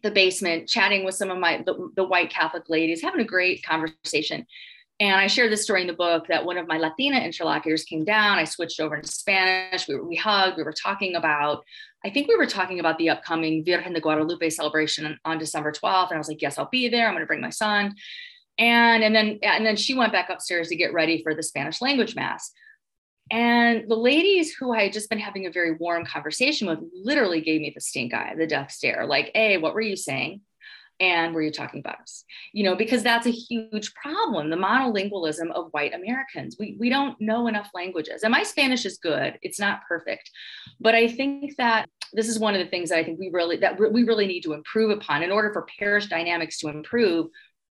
[0.02, 3.64] the basement chatting with some of my the, the white Catholic ladies, having a great
[3.64, 4.46] conversation.
[5.00, 8.04] And I shared this story in the book that one of my Latina interlocutors came
[8.04, 8.38] down.
[8.38, 9.88] I switched over into Spanish.
[9.88, 10.56] We, we hugged.
[10.56, 11.64] We were talking about,
[12.04, 16.10] I think we were talking about the upcoming Virgen de Guadalupe celebration on December 12th.
[16.10, 17.08] And I was like, yes, I'll be there.
[17.08, 17.96] I'm going to bring my son.
[18.56, 21.82] And, and then and then she went back upstairs to get ready for the Spanish
[21.82, 22.52] language mass.
[23.30, 27.40] And the ladies who I had just been having a very warm conversation with literally
[27.40, 30.42] gave me the stink eye, the death stare, like, hey, what were you saying?
[31.00, 32.24] And were you talking about us?
[32.52, 36.56] You know because that's a huge problem the monolingualism of white americans.
[36.58, 38.22] We, we don't know enough languages.
[38.22, 39.38] And my spanish is good.
[39.42, 40.30] It's not perfect.
[40.80, 43.56] But i think that this is one of the things that i think we really
[43.58, 45.22] that we really need to improve upon.
[45.22, 47.26] In order for parish dynamics to improve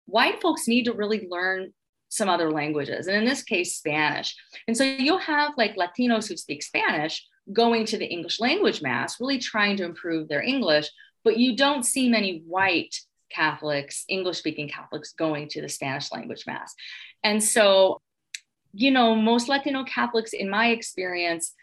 [0.06, 1.72] white folks need to really learn
[2.10, 4.36] some other languages and in this case spanish.
[4.68, 9.20] And so you'll have like latinos who speak spanish going to the english language mass
[9.20, 10.90] really trying to improve their english
[11.24, 12.96] but you don't see many white
[13.34, 16.74] Catholics, English speaking Catholics going to the Spanish language Mass.
[17.24, 18.02] And so,
[18.74, 21.54] you know, most Latino Catholics, in my experience,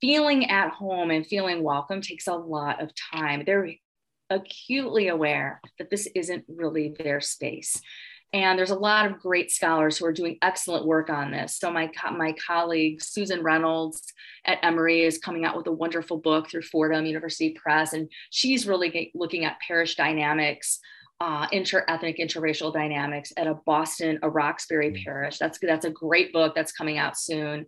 [0.00, 3.42] feeling at home and feeling welcome takes a lot of time.
[3.44, 3.70] They're
[4.30, 7.80] acutely aware that this isn't really their space.
[8.32, 11.56] And there's a lot of great scholars who are doing excellent work on this.
[11.56, 14.02] So my, my colleague Susan Reynolds
[14.44, 18.66] at Emory is coming out with a wonderful book through Fordham University Press, and she's
[18.66, 20.80] really looking at parish dynamics,
[21.20, 25.04] uh, inter-ethnic, interracial dynamics at a Boston, a Roxbury mm.
[25.04, 25.38] parish.
[25.38, 27.66] That's that's a great book that's coming out soon.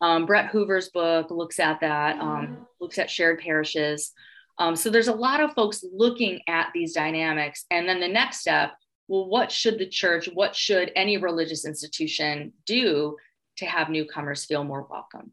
[0.00, 4.12] Um, Brett Hoover's book looks at that, um, looks at shared parishes.
[4.58, 7.64] Um, so there's a lot of folks looking at these dynamics.
[7.70, 8.72] And then the next step,
[9.08, 13.16] well, what should the church, what should any religious institution do
[13.58, 15.32] to have newcomers feel more welcome?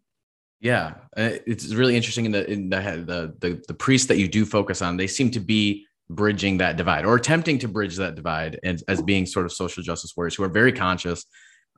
[0.59, 4.27] Yeah, uh, it's really interesting in the in the the the, the priests that you
[4.27, 4.95] do focus on.
[4.95, 9.01] They seem to be bridging that divide or attempting to bridge that divide and as
[9.01, 11.25] being sort of social justice warriors who are very conscious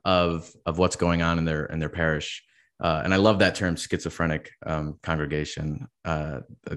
[0.04, 2.44] of of what's going on in their in their parish
[2.80, 6.76] uh, and i love that term schizophrenic um, congregation uh, uh,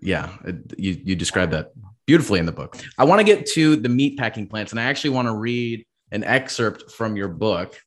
[0.00, 0.30] yeah
[0.76, 1.70] you you describe that
[2.06, 4.84] beautifully in the book i want to get to the meat packing plants and i
[4.84, 7.78] actually want to read an excerpt from your book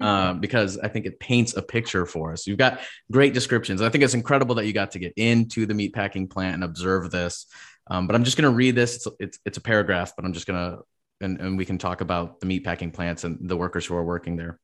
[0.00, 2.46] uh, because I think it paints a picture for us.
[2.46, 3.82] You've got great descriptions.
[3.82, 6.64] I think it's incredible that you got to get into the meat packing plant and
[6.64, 7.46] observe this.
[7.90, 8.96] Um, but I'm just going to read this.
[8.96, 10.82] It's, it's, it's a paragraph, but I'm just going to,
[11.20, 14.36] and, and we can talk about the meatpacking plants and the workers who are working
[14.36, 14.58] there.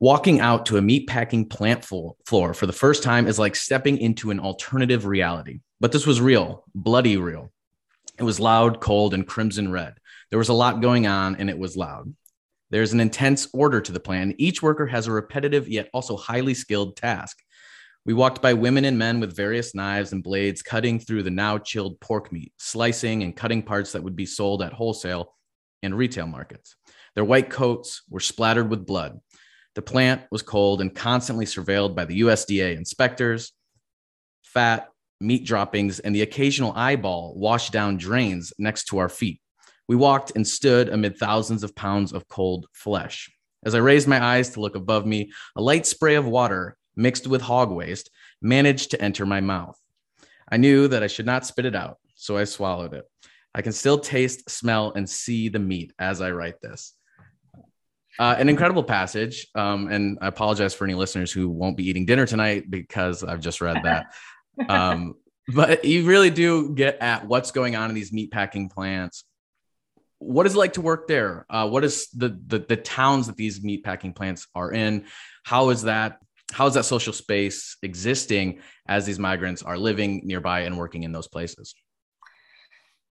[0.00, 4.30] Walking out to a meatpacking plant floor for the first time is like stepping into
[4.30, 5.60] an alternative reality.
[5.80, 7.52] But this was real, bloody real.
[8.18, 9.94] It was loud, cold, and crimson red.
[10.30, 12.14] There was a lot going on, and it was loud.
[12.70, 14.34] There's an intense order to the plan.
[14.38, 17.38] Each worker has a repetitive yet also highly skilled task.
[18.06, 21.56] We walked by women and men with various knives and blades cutting through the now
[21.56, 25.34] chilled pork meat, slicing and cutting parts that would be sold at wholesale
[25.82, 26.76] and retail markets.
[27.14, 29.20] Their white coats were splattered with blood.
[29.74, 33.52] The plant was cold and constantly surveilled by the USDA inspectors.
[34.42, 34.88] Fat,
[35.18, 39.40] meat droppings, and the occasional eyeball washed down drains next to our feet.
[39.88, 43.30] We walked and stood amid thousands of pounds of cold flesh.
[43.64, 47.26] As I raised my eyes to look above me, a light spray of water mixed
[47.26, 49.78] with hog waste, managed to enter my mouth.
[50.50, 53.04] I knew that I should not spit it out, so I swallowed it.
[53.54, 56.94] I can still taste, smell, and see the meat as I write this.
[58.18, 59.46] Uh, an incredible passage.
[59.54, 63.40] Um, and I apologize for any listeners who won't be eating dinner tonight because I've
[63.40, 64.06] just read that.
[64.68, 65.16] Um,
[65.48, 69.24] but you really do get at what's going on in these meat packing plants.
[70.18, 71.44] What is it like to work there?
[71.50, 75.06] Uh, what is the, the the towns that these meat packing plants are in?
[75.42, 76.18] How is that
[76.52, 81.12] how is that social space existing as these migrants are living nearby and working in
[81.12, 81.74] those places?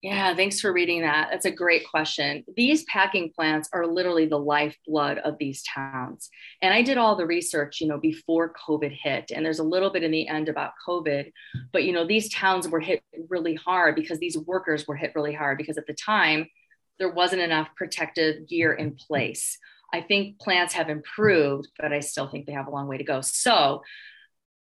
[0.04, 1.30] Yeah, thanks for reading that.
[1.32, 2.44] That's a great question.
[2.58, 6.30] These packing plants are literally the lifeblood of these towns.
[6.62, 9.32] And I did all the research, you know, before COVID hit.
[9.34, 11.32] And there's a little bit in the end about COVID,
[11.72, 15.34] but you know, these towns were hit really hard because these workers were hit really
[15.34, 16.48] hard because at the time
[17.00, 19.58] there wasn't enough protective gear in place.
[19.94, 23.04] I think plants have improved, but I still think they have a long way to
[23.04, 23.22] go.
[23.22, 23.84] So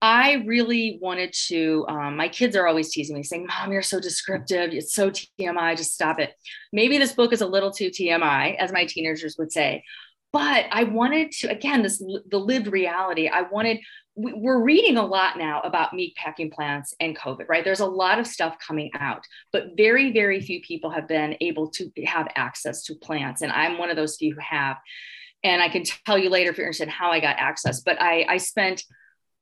[0.03, 1.85] I really wanted to.
[1.89, 4.73] Um, my kids are always teasing me, saying, Mom, you're so descriptive.
[4.73, 5.77] It's so TMI.
[5.77, 6.33] Just stop it.
[6.73, 9.85] Maybe this book is a little too TMI, as my teenagers would say.
[10.33, 13.29] But I wanted to, again, this the lived reality.
[13.29, 13.79] I wanted,
[14.15, 17.65] we're reading a lot now about meat packing plants and COVID, right?
[17.65, 21.69] There's a lot of stuff coming out, but very, very few people have been able
[21.71, 23.43] to have access to plants.
[23.43, 24.77] And I'm one of those few who have
[25.43, 27.81] and I can tell you later if you're interested in how I got access.
[27.81, 28.85] But I, I spent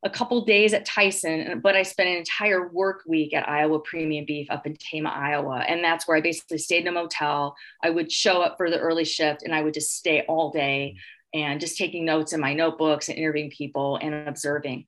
[0.04, 4.24] a couple days at Tyson, but I spent an entire work week at Iowa Premium
[4.26, 5.64] Beef up in Tama, Iowa.
[5.66, 7.56] And that's where I basically stayed in a motel.
[7.82, 10.96] I would show up for the early shift and I would just stay all day
[11.34, 14.86] and just taking notes in my notebooks and interviewing people and observing.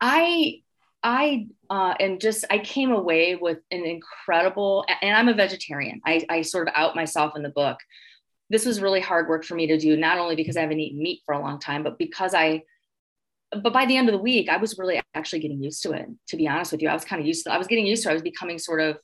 [0.00, 0.62] I
[1.02, 6.00] I uh, and just I came away with an incredible and I'm a vegetarian.
[6.04, 7.78] I, I sort of out myself in the book
[8.50, 11.02] this was really hard work for me to do, not only because I haven't eaten
[11.02, 12.62] meat for a long time, but because I,
[13.50, 16.06] but by the end of the week, I was really actually getting used to it.
[16.28, 18.02] To be honest with you, I was kind of used to, I was getting used
[18.02, 18.12] to, it.
[18.12, 18.98] I was becoming sort of,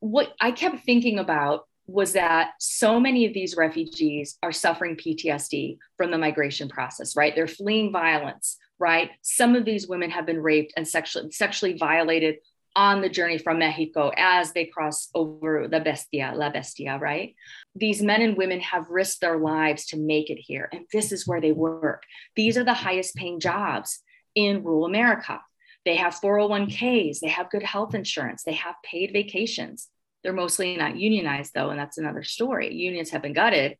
[0.00, 5.78] what I kept thinking about was that so many of these refugees are suffering PTSD
[5.96, 7.34] from the migration process, right?
[7.34, 9.10] They're fleeing violence, right?
[9.22, 12.36] Some of these women have been raped and sexually sexually violated
[12.76, 17.34] on the journey from Mexico as they cross over the Bestia, La Bestia, right?
[17.74, 20.68] These men and women have risked their lives to make it here.
[20.72, 22.02] And this is where they work.
[22.34, 24.00] These are the highest paying jobs
[24.34, 25.40] in rural America.
[25.84, 29.88] They have 401ks, they have good health insurance, they have paid vacations.
[30.22, 32.74] They're mostly not unionized though, and that's another story.
[32.74, 33.76] Unions have been gutted,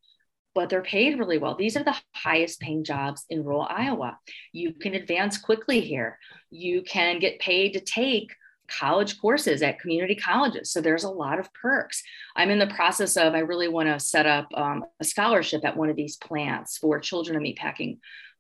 [0.55, 1.57] but they're paid really well.
[1.57, 4.19] These are the highest paying jobs in rural Iowa.
[4.53, 6.19] You can advance quickly here.
[6.51, 8.29] You can get paid to take
[8.69, 10.71] college courses at community colleges.
[10.71, 12.03] So there's a lot of perks.
[12.37, 15.77] I'm in the process of, I really want to set up um, a scholarship at
[15.77, 17.99] one of these plants for children, a meatpacking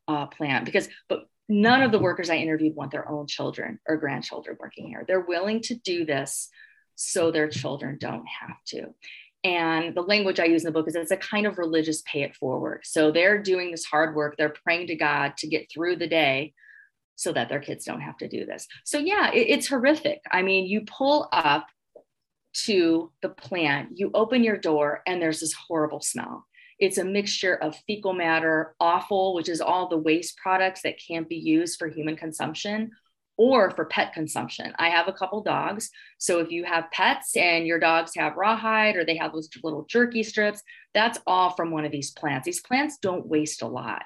[0.08, 3.96] uh, plant, because, but none of the workers I interviewed want their own children or
[3.96, 5.04] grandchildren working here.
[5.06, 6.48] They're willing to do this
[6.94, 8.94] so their children don't have to.
[9.42, 12.22] And the language I use in the book is it's a kind of religious pay
[12.22, 12.80] it forward.
[12.84, 16.54] So they're doing this hard work, they're praying to God to get through the day
[17.16, 18.66] so that their kids don't have to do this.
[18.84, 20.20] So, yeah, it, it's horrific.
[20.32, 21.66] I mean, you pull up
[22.64, 26.46] to the plant, you open your door, and there's this horrible smell.
[26.78, 31.28] It's a mixture of fecal matter, offal, which is all the waste products that can't
[31.28, 32.90] be used for human consumption,
[33.36, 34.72] or for pet consumption.
[34.78, 35.90] I have a couple dogs.
[36.18, 39.84] So if you have pets and your dogs have rawhide or they have those little
[39.88, 40.62] jerky strips,
[40.94, 42.44] that's all from one of these plants.
[42.44, 44.04] These plants don't waste a lot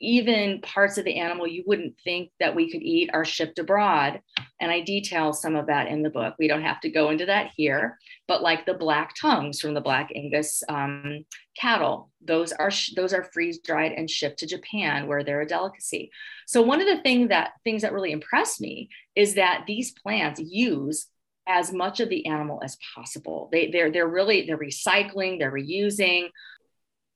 [0.00, 4.20] even parts of the animal you wouldn't think that we could eat are shipped abroad.
[4.60, 6.34] And I detail some of that in the book.
[6.38, 9.80] We don't have to go into that here, but like the black tongues from the
[9.80, 11.24] Black Angus um,
[11.58, 16.10] cattle, those are those are freeze dried and shipped to Japan, where they're a delicacy.
[16.46, 20.40] So one of the thing that things that really impress me is that these plants
[20.40, 21.06] use
[21.48, 23.48] as much of the animal as possible.
[23.50, 26.28] They, they're, they're really, they're recycling, they're reusing.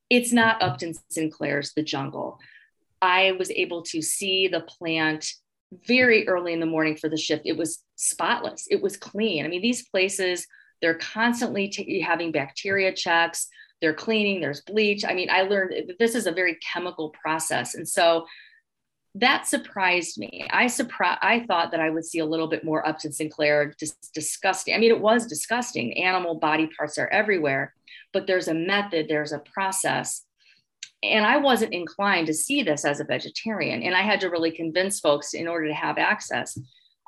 [0.09, 2.39] It's not Upton Sinclair's The Jungle.
[3.03, 5.27] I was able to see the plant
[5.87, 7.43] very early in the morning for the shift.
[7.45, 9.45] It was spotless, it was clean.
[9.45, 10.47] I mean, these places,
[10.81, 13.49] they're constantly t- having bacteria checks,
[13.81, 15.05] they're cleaning, there's bleach.
[15.05, 17.75] I mean, I learned this is a very chemical process.
[17.75, 18.27] And so
[19.17, 20.47] that surprised me.
[20.51, 21.19] I surprised.
[21.23, 24.75] I thought that I would see a little bit more Upton Sinclair, just disgusting.
[24.75, 25.99] I mean, it was disgusting.
[25.99, 27.75] Animal body parts are everywhere,
[28.13, 30.23] but there's a method, there's a process
[31.03, 33.83] and I wasn't inclined to see this as a vegetarian.
[33.83, 36.59] And I had to really convince folks in order to have access.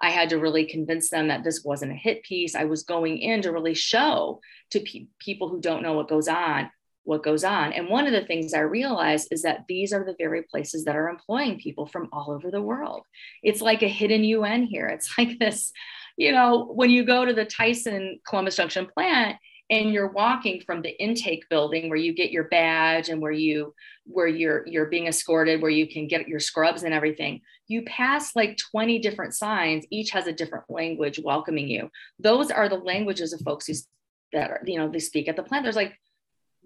[0.03, 2.55] I had to really convince them that this wasn't a hit piece.
[2.55, 4.41] I was going in to really show
[4.71, 6.71] to pe- people who don't know what goes on
[7.05, 7.73] what goes on.
[7.73, 10.97] And one of the things I realized is that these are the very places that
[10.97, 13.05] are employing people from all over the world.
[13.43, 14.89] It's like a hidden UN here.
[14.89, 15.71] It's like this,
[16.17, 19.37] you know, when you go to the Tyson Columbus Junction plant,
[19.71, 23.75] and you're walking from the intake building where you get your badge and where you
[24.05, 28.37] where you're you're being escorted where you can get your scrubs and everything you pass
[28.37, 31.91] like 20 different signs each has a different language welcoming you.
[32.19, 33.75] Those are the languages of folks who
[34.33, 35.65] that are you know they speak at the plant.
[35.65, 35.99] There's like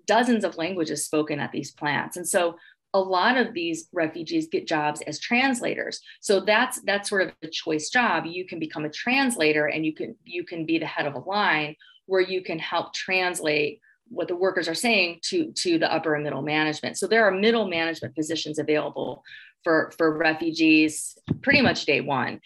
[0.06, 2.16] dozens of languages spoken at these plants.
[2.16, 2.56] And so
[2.94, 6.00] a lot of these refugees get jobs as translators.
[6.20, 8.24] So that's that's sort of a choice job.
[8.26, 11.20] You can become a translator and you can you can be the head of a
[11.20, 11.76] line
[12.08, 16.24] where you can help translate what the workers are saying to to the upper and
[16.24, 16.98] middle management.
[16.98, 19.22] So there are middle management positions available
[19.62, 22.40] for for refugees pretty much day one.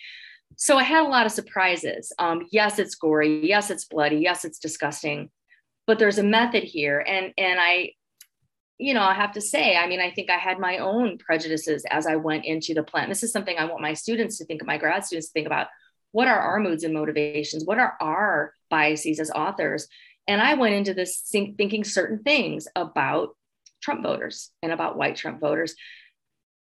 [0.57, 2.13] So i had a lot of surprises.
[2.19, 3.49] Um, yes it's gory.
[3.49, 4.17] Yes it's bloody.
[4.17, 5.31] Yes it's disgusting.
[5.87, 6.99] But there's a method here.
[7.07, 7.93] And and i
[8.79, 11.85] you know i have to say i mean i think i had my own prejudices
[11.91, 13.09] as i went into the plant.
[13.09, 15.47] This is something i want my students to think of, my grad students to think
[15.47, 15.69] about.
[16.11, 17.65] What are our moods and motivations?
[17.65, 19.87] What are our biases as authors.
[20.27, 23.37] And I went into this thinking certain things about
[23.83, 25.75] Trump voters and about white Trump voters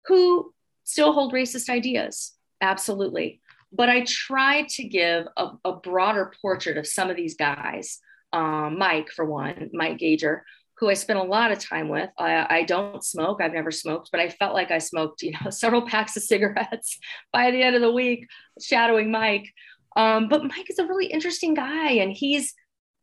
[0.07, 0.53] who
[0.85, 2.33] still hold racist ideas.
[2.61, 3.41] Absolutely.
[3.73, 8.01] But I tried to give a, a broader portrait of some of these guys.
[8.33, 10.45] Um, Mike, for one, Mike Gager,
[10.81, 12.09] who I spent a lot of time with.
[12.19, 13.41] I, I, don't smoke.
[13.43, 16.99] I've never smoked, but I felt like I smoked, you know, several packs of cigarettes
[17.33, 18.27] by the end of the week,
[18.61, 19.53] shadowing Mike.
[19.97, 21.93] Um, but Mike is a really interesting guy.
[21.93, 22.55] And he's,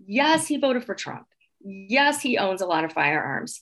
[0.05, 1.27] yes, he voted for Trump.
[1.61, 3.61] Yes, he owns a lot of firearms.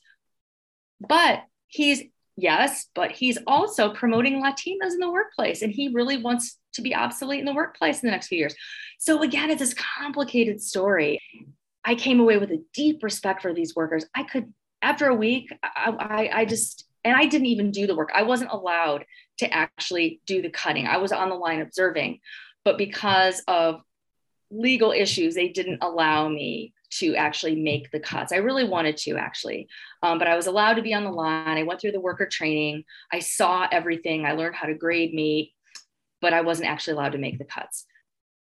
[0.99, 2.03] But he's,
[2.38, 5.61] yes, but he's also promoting Latinas in the workplace.
[5.61, 8.55] And he really wants to be obsolete in the workplace in the next few years.
[8.99, 11.21] So again, it's this complicated story.
[11.84, 14.05] I came away with a deep respect for these workers.
[14.13, 17.95] I could, after a week, I, I, I just, and I didn't even do the
[17.95, 18.11] work.
[18.13, 19.05] I wasn't allowed
[19.38, 20.88] to actually do the cutting.
[20.88, 22.19] I was on the line observing
[22.66, 23.82] but because of
[24.51, 28.32] legal issues, they didn't allow me to actually make the cuts.
[28.32, 29.68] I really wanted to actually,
[30.03, 31.57] um, but I was allowed to be on the line.
[31.57, 32.84] I went through the worker training.
[33.11, 34.26] I saw everything.
[34.26, 35.53] I learned how to grade meat,
[36.22, 37.86] but I wasn't actually allowed to make the cuts.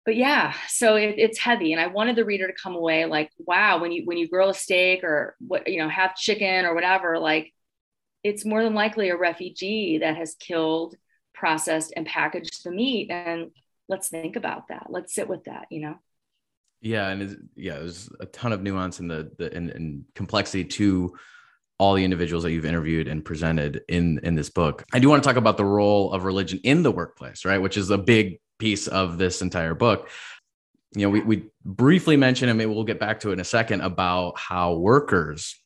[0.05, 3.31] But yeah, so it, it's heavy, and I wanted the reader to come away like,
[3.39, 6.75] wow, when you when you grill a steak or what you know have chicken or
[6.75, 7.55] whatever, like
[8.23, 10.95] it's more than likely a refugee that has killed,
[11.33, 13.51] processed, and packaged the meat, and
[13.89, 15.97] let's think about that let's sit with that you know
[16.85, 21.15] Yeah, and yeah, there's a ton of nuance in the the and, and complexity to
[21.79, 24.85] all the individuals that you've interviewed and presented in in this book.
[24.93, 27.57] I do want to talk about the role of religion in the workplace, right?
[27.57, 30.11] Which is a big piece of this entire book.
[30.95, 33.45] You know, we we briefly mentioned, and maybe we'll get back to it in a
[33.45, 35.59] second about how workers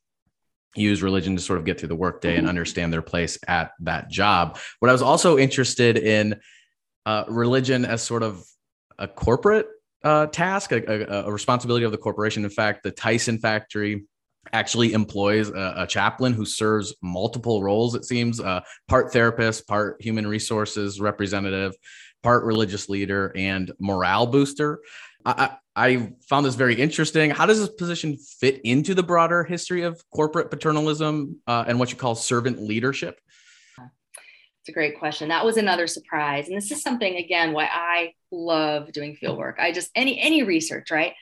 [0.77, 2.51] use religion to sort of get through the workday and mm-hmm.
[2.51, 4.57] understand their place at that job.
[4.79, 6.41] What I was also interested in
[7.09, 8.45] uh, religion as sort of
[8.99, 9.67] a corporate
[10.05, 12.45] uh, task, a, a, a, responsibility of the corporation.
[12.45, 14.05] In fact, the Tyson factory
[14.53, 19.97] actually employs a, a chaplain who serves multiple roles, it seems uh, part therapist, part
[20.03, 21.75] human resources representative,
[22.23, 24.79] part religious leader, and morale booster.
[25.25, 27.31] I, I found this very interesting.
[27.31, 31.91] How does this position fit into the broader history of corporate paternalism uh, and what
[31.91, 33.19] you call servant leadership?
[34.69, 35.29] A great question.
[35.29, 36.49] That was another surprise.
[36.49, 39.57] And this is something again why I love doing field work.
[39.59, 41.14] I just any any research, right?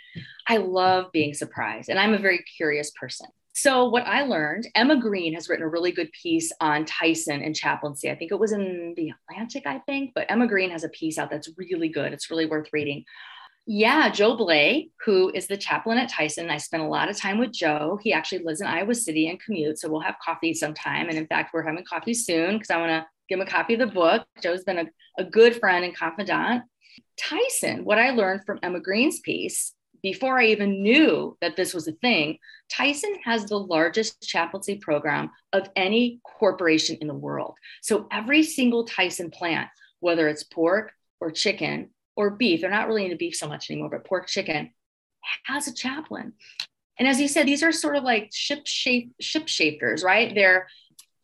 [0.49, 3.27] I love being surprised and I'm a very curious person.
[3.55, 7.57] So what I learned, Emma Green has written a really good piece on Tyson and
[7.57, 8.11] chaplaincy.
[8.11, 11.17] I think it was in the Atlantic, I think, but Emma Green has a piece
[11.17, 12.13] out that's really good.
[12.13, 13.05] It's really worth reading
[13.69, 16.51] yeah, Joe Blay, who is the chaplain at Tyson.
[16.51, 17.99] I spent a lot of time with Joe.
[18.01, 19.79] He actually lives in Iowa City and commutes.
[19.79, 21.09] So we'll have coffee sometime.
[21.09, 23.75] And in fact, we're having coffee soon because I want to give him a copy
[23.75, 24.27] of the book.
[24.43, 24.87] Joe's been a,
[25.19, 26.65] a good friend and confidant.
[27.19, 31.89] Tyson, what I learned from Emma Green's piece before I even knew that this was
[31.89, 32.39] a thing,
[32.71, 37.57] Tyson has the largest chaplaincy program of any corporation in the world.
[37.83, 39.69] So every single Tyson plant,
[40.01, 43.91] whether it's pork or chicken or beef, they're not really into beef so much anymore,
[43.91, 44.71] but pork, chicken,
[45.45, 46.35] has a chaplain.
[46.99, 50.35] And as you said, these are sort of like ship shape ship shapers, right?
[50.35, 50.69] They're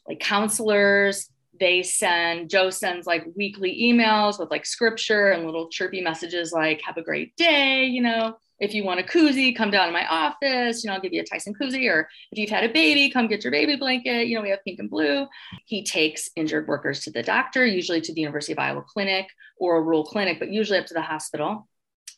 [0.09, 1.29] like counselors.
[1.59, 6.81] They send Joe sends like weekly emails with like scripture and little chirpy messages like
[6.85, 8.37] "Have a great day," you know.
[8.59, 10.83] If you want a koozie, come down to my office.
[10.83, 11.91] You know, I'll give you a Tyson koozie.
[11.91, 14.29] Or if you've had a baby, come get your baby blanket.
[14.29, 15.27] You know, we have pink and blue.
[15.67, 19.27] He takes injured workers to the doctor, usually to the University of Iowa clinic
[19.59, 21.67] or a rural clinic, but usually up to the hospital.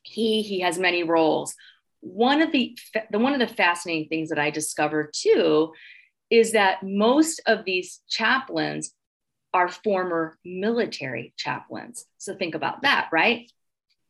[0.02, 1.54] He he has many roles.
[2.00, 2.76] One of the,
[3.10, 5.72] the one of the fascinating things that I discovered too
[6.28, 8.92] is that most of these chaplains
[9.54, 12.04] are former military chaplains.
[12.18, 13.48] So think about that, right?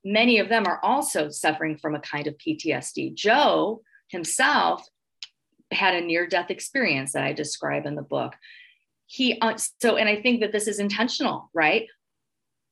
[0.04, 3.14] many of them are also suffering from a kind of PTSD.
[3.14, 4.86] Joe himself
[5.70, 8.34] had a near death experience that I describe in the book.
[9.06, 11.86] He, uh, so, and I think that this is intentional, right?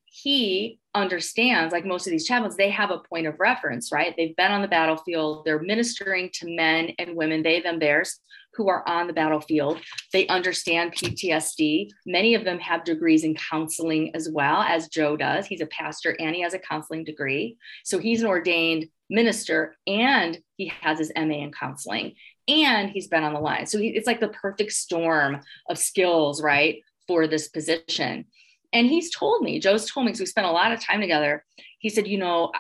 [0.05, 4.15] He understands, like most of these chaplains, they have a point of reference, right?
[4.17, 8.19] They've been on the battlefield, they're ministering to men and women, they, them, theirs,
[8.55, 9.81] who are on the battlefield.
[10.13, 11.91] They understand PTSD.
[12.07, 15.47] Many of them have degrees in counseling as well, as Joe does.
[15.47, 17.57] He's a pastor and he has a counseling degree.
[17.85, 22.15] So he's an ordained minister and he has his MA in counseling
[22.49, 23.67] and he's been on the line.
[23.67, 28.27] So he, it's like the perfect storm of skills, right, for this position.
[28.73, 31.45] And he's told me, Joe's told me, because we spent a lot of time together.
[31.79, 32.53] He said, you know,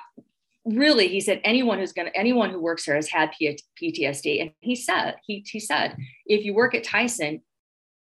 [0.64, 4.40] really, he said, anyone who's going to, anyone who works here has had PTSD.
[4.40, 5.96] And he said, he, he said,
[6.26, 7.42] if you work at Tyson,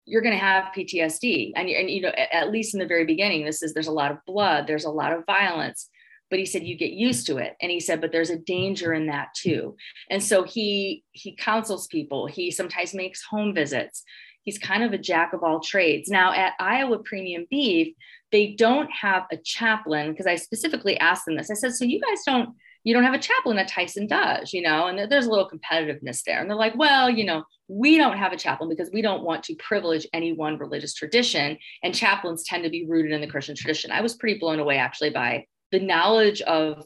[0.05, 1.53] you're going to have PTSD.
[1.57, 3.93] And, and, you know, at, at least in the very beginning, this is, there's a
[3.93, 5.89] lot of blood, there's a lot of violence.
[6.29, 7.57] But he said you get used to it.
[7.61, 9.77] And he said but there's a danger in that too.
[10.09, 12.27] And so he he counsels people.
[12.27, 14.03] He sometimes makes home visits
[14.45, 16.09] he's kind of a jack of all trades.
[16.11, 17.95] Now at Iowa Premium Beef,
[18.31, 21.51] they don't have a chaplain because I specifically asked them this.
[21.51, 24.61] I said, so you guys don't you don't have a chaplain that Tyson does, you
[24.61, 26.41] know, and there's a little competitiveness there.
[26.41, 29.45] And they're like, well, you know, we don't have a chaplain because we don't want
[29.45, 31.59] to privilege any one religious tradition.
[31.85, 33.93] And chaplains tend to be rooted in the Christian tradition.
[33.93, 36.85] I was pretty blown away actually by the knowledge of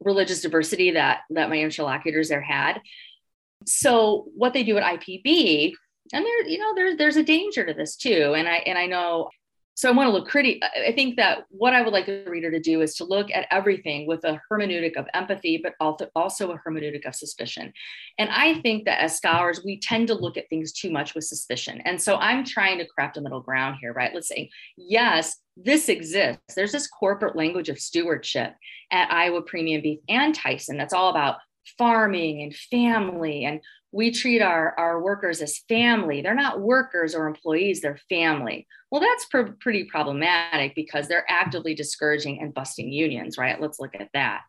[0.00, 2.80] religious diversity that that my interlocutors there had.
[3.66, 5.72] So what they do at IPB
[6.12, 8.34] and there you know there's there's a danger to this too.
[8.36, 9.28] And i and i know
[9.74, 12.50] so i want to look pretty i think that what i would like the reader
[12.50, 16.50] to do is to look at everything with a hermeneutic of empathy but also also
[16.50, 17.72] a hermeneutic of suspicion.
[18.18, 21.24] And i think that as scholars we tend to look at things too much with
[21.24, 21.80] suspicion.
[21.84, 24.14] And so i'm trying to craft a middle ground here right?
[24.14, 26.54] Let's say yes this exists.
[26.54, 28.54] There's this corporate language of stewardship
[28.90, 31.36] at iowa premium beef and tyson that's all about
[31.78, 33.60] farming and family and
[33.96, 36.20] we treat our, our workers as family.
[36.20, 38.66] They're not workers or employees, they're family.
[38.90, 43.58] Well, that's pr- pretty problematic because they're actively discouraging and busting unions, right?
[43.58, 44.42] Let's look at that.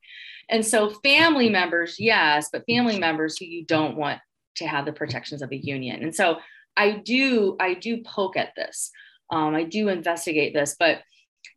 [0.49, 4.19] And so, family members, yes, but family members who you don't want
[4.57, 6.03] to have the protections of a union.
[6.03, 6.39] And so,
[6.75, 8.91] I do, I do poke at this.
[9.31, 10.99] Um, I do investigate this, but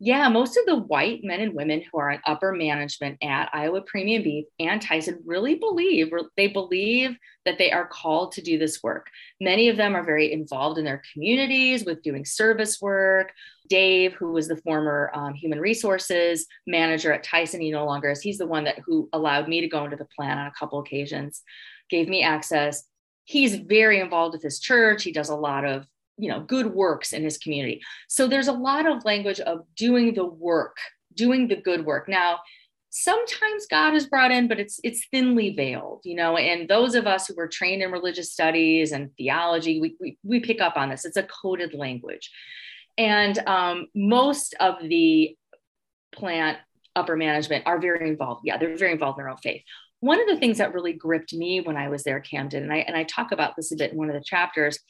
[0.02, 3.82] Yeah, most of the white men and women who are in upper management at Iowa
[3.82, 8.82] Premium Beef and Tyson really believe they believe that they are called to do this
[8.82, 9.08] work.
[9.42, 13.32] Many of them are very involved in their communities with doing service work.
[13.68, 18.22] Dave, who was the former um, human resources manager at Tyson, he no longer is.
[18.22, 20.78] He's the one that who allowed me to go into the plant on a couple
[20.80, 21.42] occasions,
[21.90, 22.84] gave me access.
[23.24, 25.02] He's very involved with his church.
[25.02, 25.84] He does a lot of
[26.20, 27.80] you know good works in his community.
[28.08, 30.76] So there's a lot of language of doing the work
[31.14, 32.08] doing the good work.
[32.08, 32.38] Now
[32.90, 37.06] sometimes god is brought in but it's it's thinly veiled you know and those of
[37.06, 40.90] us who were trained in religious studies and theology we, we, we pick up on
[40.90, 41.04] this.
[41.04, 42.30] It's a coded language.
[42.98, 45.36] And um, most of the
[46.12, 46.58] plant
[46.96, 48.42] upper management are very involved.
[48.44, 49.62] Yeah they're very involved in their own faith.
[50.00, 52.78] One of the things that really gripped me when i was there camden and i
[52.78, 54.80] and i talk about this a bit in one of the chapters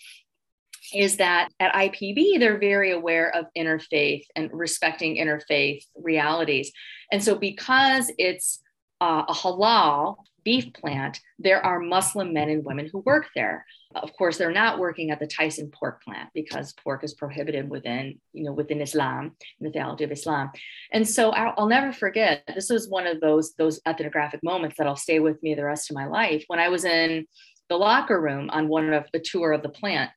[0.94, 6.72] is that at IPB, they're very aware of interfaith and respecting interfaith realities.
[7.12, 8.60] And so, because it's
[9.00, 13.66] uh, a halal beef plant, there are Muslim men and women who work there.
[13.94, 18.18] Of course, they're not working at the Tyson pork plant because pork is prohibited within,
[18.32, 20.50] you know, within Islam, in the theology of Islam.
[20.92, 22.44] And so I'll, I'll never forget.
[22.54, 25.90] This was one of those those ethnographic moments that I'll stay with me the rest
[25.90, 26.44] of my life.
[26.46, 27.26] When I was in
[27.68, 30.10] the locker room on one of the tour of the plant,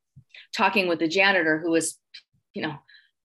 [0.55, 1.97] talking with the janitor who was,
[2.53, 2.75] you know,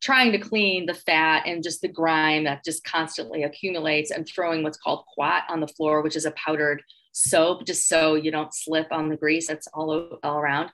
[0.00, 4.62] trying to clean the fat and just the grime that just constantly accumulates and throwing
[4.62, 6.82] what's called quat on the floor, which is a powdered
[7.12, 10.70] soap, just so you don't slip on the grease that's all, all around.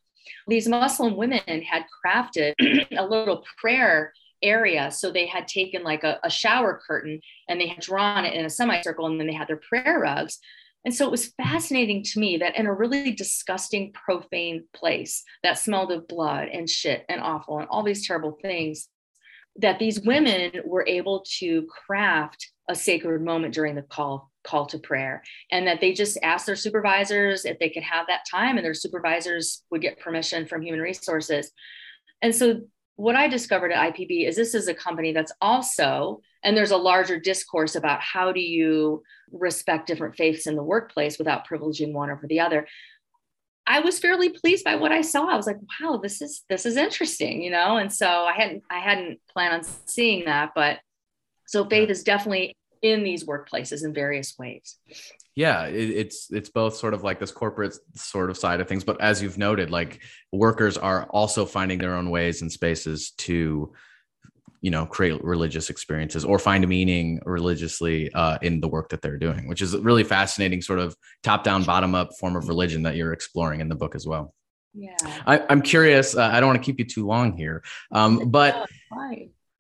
[0.47, 2.55] These Muslim women had crafted
[2.97, 4.12] a little prayer
[4.43, 4.91] area.
[4.91, 8.45] So they had taken like a, a shower curtain and they had drawn it in
[8.45, 10.39] a semicircle and then they had their prayer rugs.
[10.85, 15.59] And so it was fascinating to me that in a really disgusting, profane place that
[15.59, 18.89] smelled of blood and shit and offal and all these terrible things,
[19.57, 24.78] that these women were able to craft a sacred moment during the call call to
[24.78, 25.22] prayer.
[25.51, 28.74] And that they just asked their supervisors if they could have that time and their
[28.74, 31.51] supervisors would get permission from human resources.
[32.20, 32.61] And so
[32.97, 36.76] what I discovered at IPB is this is a company that's also, and there's a
[36.76, 42.11] larger discourse about how do you respect different faiths in the workplace without privileging one
[42.11, 42.66] over the other.
[43.66, 45.26] I was fairly pleased by what I saw.
[45.26, 47.78] I was like, wow, this is this is interesting, you know.
[47.78, 50.78] And so I hadn't I hadn't planned on seeing that, but
[51.47, 54.76] so faith is definitely in these workplaces in various ways
[55.34, 58.84] yeah it, it's it's both sort of like this corporate sort of side of things
[58.84, 60.01] but as you've noted like
[60.32, 63.72] workers are also finding their own ways and spaces to
[64.65, 69.19] you know create religious experiences or find meaning religiously uh, in the work that they're
[69.19, 72.83] doing which is a really fascinating sort of top down bottom up form of religion
[72.85, 74.35] that you're exploring in the book as well.
[74.73, 74.97] Yeah.
[75.27, 77.62] I, am curious uh, i don't want to keep you too long here
[77.93, 78.67] um, but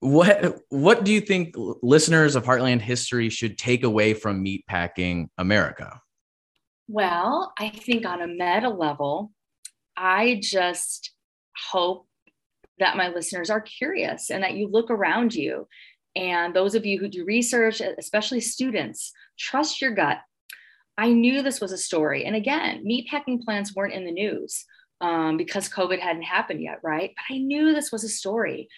[0.00, 6.02] what what do you think listeners of Heartland history should take away from meatpacking America?
[6.88, 9.32] Well, I think on a meta level,
[9.96, 11.10] I just
[11.70, 12.06] hope
[12.78, 15.68] that my listeners are curious and that you look around you.
[16.16, 20.18] And those of you who do research, especially students, trust your gut.
[20.96, 22.24] I knew this was a story.
[22.24, 24.64] And again, meatpacking plants weren't in the news
[25.00, 27.12] um, because COVID hadn't happened yet, right?
[27.16, 28.68] But I knew this was a story.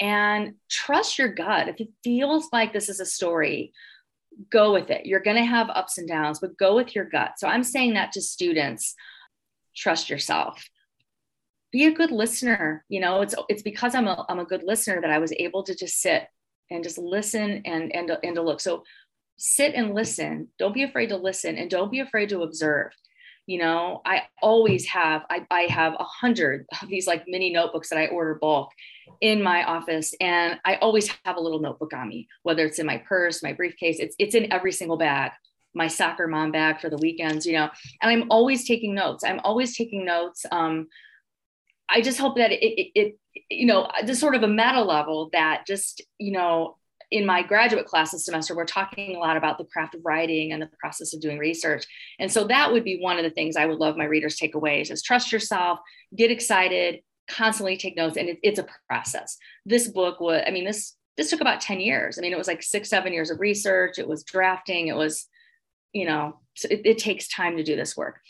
[0.00, 1.68] And trust your gut.
[1.68, 3.72] If it feels like this is a story,
[4.50, 5.06] go with it.
[5.06, 7.38] You're going to have ups and downs, but go with your gut.
[7.38, 8.94] So I'm saying that to students
[9.76, 10.68] trust yourself.
[11.72, 12.84] Be a good listener.
[12.88, 15.62] You know, it's it's because I'm a, I'm a good listener that I was able
[15.64, 16.26] to just sit
[16.70, 18.60] and just listen and and and to look.
[18.60, 18.84] So
[19.36, 20.48] sit and listen.
[20.58, 22.92] Don't be afraid to listen and don't be afraid to observe
[23.50, 27.88] you know i always have i, I have a hundred of these like mini notebooks
[27.88, 28.70] that i order bulk
[29.20, 32.86] in my office and i always have a little notebook on me whether it's in
[32.86, 35.32] my purse my briefcase it's, it's in every single bag
[35.74, 37.68] my soccer mom bag for the weekends you know
[38.02, 40.86] and i'm always taking notes i'm always taking notes um,
[41.90, 43.18] i just hope that it, it, it
[43.50, 46.76] you know just sort of a meta level that just you know
[47.10, 50.52] in my graduate class this semester, we're talking a lot about the craft of writing
[50.52, 51.84] and the process of doing research.
[52.20, 54.54] And so that would be one of the things I would love my readers take
[54.54, 55.80] away is trust yourself,
[56.14, 58.16] get excited, constantly take notes.
[58.16, 59.36] And it, it's a process.
[59.66, 62.16] This book was, I mean, this, this took about 10 years.
[62.16, 63.98] I mean, it was like six, seven years of research.
[63.98, 64.86] It was drafting.
[64.86, 65.26] It was,
[65.92, 68.20] you know, it, it takes time to do this work.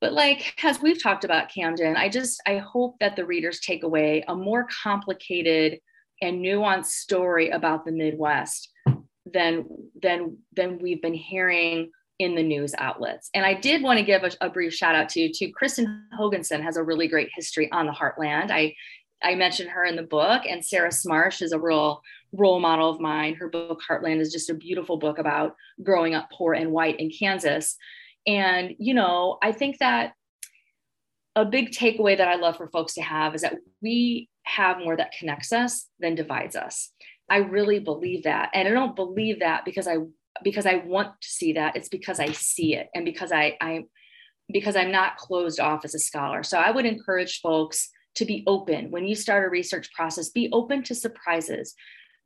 [0.00, 3.82] But like as we've talked about Camden, I just I hope that the readers take
[3.82, 5.80] away a more complicated
[6.22, 8.70] and nuanced story about the Midwest
[9.26, 9.66] than
[10.00, 13.30] than than we've been hearing in the news outlets.
[13.34, 16.62] And I did want to give a, a brief shout out to to Kristin Hoganson
[16.62, 18.50] has a really great history on the Heartland.
[18.50, 18.74] I
[19.22, 23.00] I mentioned her in the book, and Sarah Smarsh is a real role model of
[23.00, 23.34] mine.
[23.34, 27.10] Her book, Heartland, is just a beautiful book about growing up poor and white in
[27.10, 27.76] Kansas.
[28.26, 30.12] And, you know, I think that
[31.36, 34.96] a big takeaway that I love for folks to have is that we have more
[34.96, 36.90] that connects us than divides us.
[37.28, 38.50] I really believe that.
[38.52, 39.96] And I don't believe that because I
[40.42, 41.76] because I want to see that.
[41.76, 43.84] It's because I see it and because I I
[44.52, 46.42] because I'm not closed off as a scholar.
[46.42, 50.48] So I would encourage folks to be open when you start a research process, be
[50.52, 51.74] open to surprises,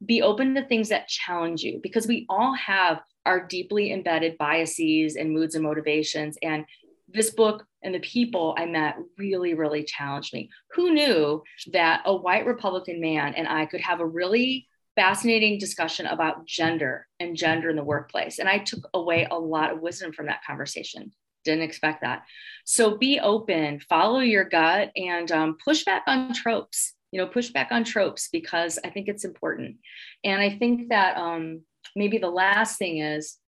[0.04, 5.16] be open to things that challenge you because we all have our deeply embedded biases
[5.16, 6.36] and moods and motivations.
[6.42, 6.64] And
[7.08, 10.50] this book and the people I met really, really challenged me.
[10.72, 11.42] Who knew
[11.72, 17.06] that a white Republican man and I could have a really fascinating discussion about gender
[17.20, 18.38] and gender in the workplace?
[18.38, 21.12] And I took away a lot of wisdom from that conversation
[21.44, 22.24] didn't expect that.
[22.64, 26.94] So be open, follow your gut, and um, push back on tropes.
[27.14, 29.76] You know, push back on tropes because I think it's important.
[30.24, 31.62] And I think that um,
[31.94, 33.38] maybe the last thing is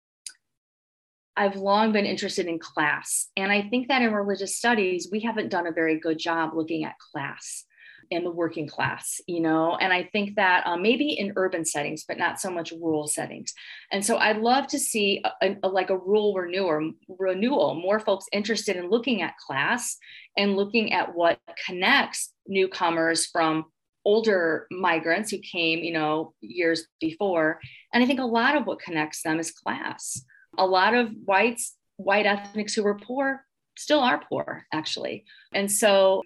[1.36, 3.28] I've long been interested in class.
[3.36, 6.84] And I think that in religious studies, we haven't done a very good job looking
[6.84, 7.65] at class
[8.10, 12.04] in the working class, you know, and I think that um, maybe in urban settings,
[12.06, 13.52] but not so much rural settings.
[13.92, 18.26] And so I'd love to see a, a, like a rural renewal, renewal, more folks
[18.32, 19.96] interested in looking at class
[20.36, 23.66] and looking at what connects newcomers from
[24.04, 27.60] older migrants who came, you know, years before.
[27.92, 30.22] And I think a lot of what connects them is class.
[30.58, 33.42] A lot of whites, white ethnics who were poor
[33.76, 35.24] still are poor actually.
[35.52, 36.22] And so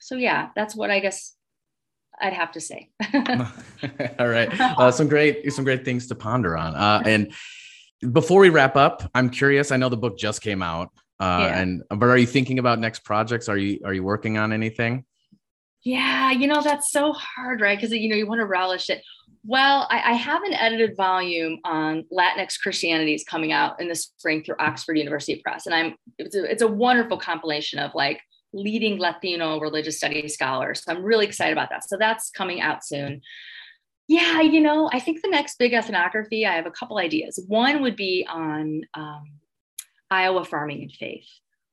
[0.00, 1.34] so yeah, that's what I guess
[2.20, 2.90] I'd have to say.
[4.18, 6.74] All right, uh, some great some great things to ponder on.
[6.74, 7.32] Uh, and
[8.12, 9.70] before we wrap up, I'm curious.
[9.70, 10.88] I know the book just came out,
[11.20, 11.60] uh, yeah.
[11.60, 13.48] and but are you thinking about next projects?
[13.48, 15.04] Are you are you working on anything?
[15.82, 17.78] Yeah, you know that's so hard, right?
[17.78, 19.02] Because you know you want to relish it.
[19.42, 24.44] Well, I, I, have an edited volume on Latinx Christianities coming out in the spring
[24.44, 28.20] through Oxford University Press, and I'm it's a, it's a wonderful compilation of like
[28.52, 30.82] leading Latino religious studies scholars.
[30.84, 31.88] So I'm really excited about that.
[31.88, 33.22] So that's coming out soon.
[34.08, 37.42] Yeah, you know, I think the next big ethnography, I have a couple ideas.
[37.46, 39.22] One would be on um,
[40.10, 41.28] Iowa farming and faith,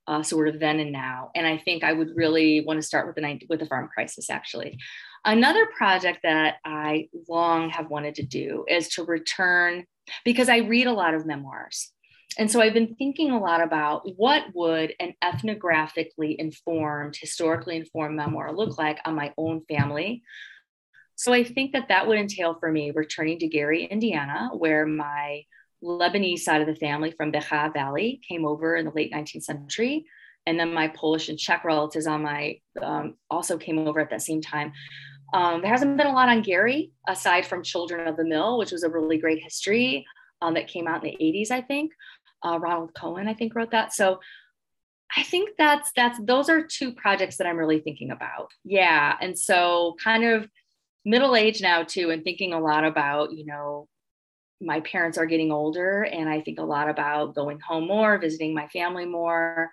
[0.06, 1.32] uh, sort of then and now.
[1.34, 4.30] And I think I would really want to start with the with the farm crisis.
[4.30, 4.78] Actually,
[5.26, 9.86] another project that I long have wanted to do is to return
[10.24, 11.92] because I read a lot of memoirs
[12.38, 18.16] and so I've been thinking a lot about what would an ethnographically informed, historically informed
[18.16, 20.22] memoir look like on my own family.
[21.16, 25.46] So I think that that would entail for me returning to Gary, Indiana, where my
[25.84, 30.06] Lebanese side of the family from Bekaa Valley came over in the late 19th century.
[30.46, 34.22] And then my Polish and Czech relatives on my um, also came over at that
[34.22, 34.74] same time.
[35.34, 38.72] Um, there hasn't been a lot on Gary aside from Children of the Mill, which
[38.72, 40.06] was a really great history
[40.42, 41.92] um, that came out in the 80s, I think
[42.44, 43.94] uh, Ronald Cohen, I think, wrote that.
[43.94, 44.20] So
[45.16, 48.52] I think that's that's those are two projects that I'm really thinking about.
[48.64, 50.50] Yeah, and so kind of
[51.06, 53.88] middle age now too, and thinking a lot about you know
[54.60, 58.54] my parents are getting older, and I think a lot about going home more, visiting
[58.54, 59.72] my family more.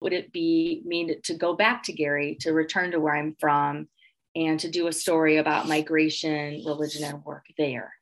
[0.00, 3.88] Would it be mean to go back to Gary to return to where I'm from?
[4.34, 7.92] and to do a story about migration, religion, and work there.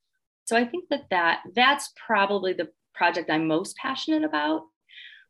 [0.45, 4.63] So I think that that that's probably the project I'm most passionate about.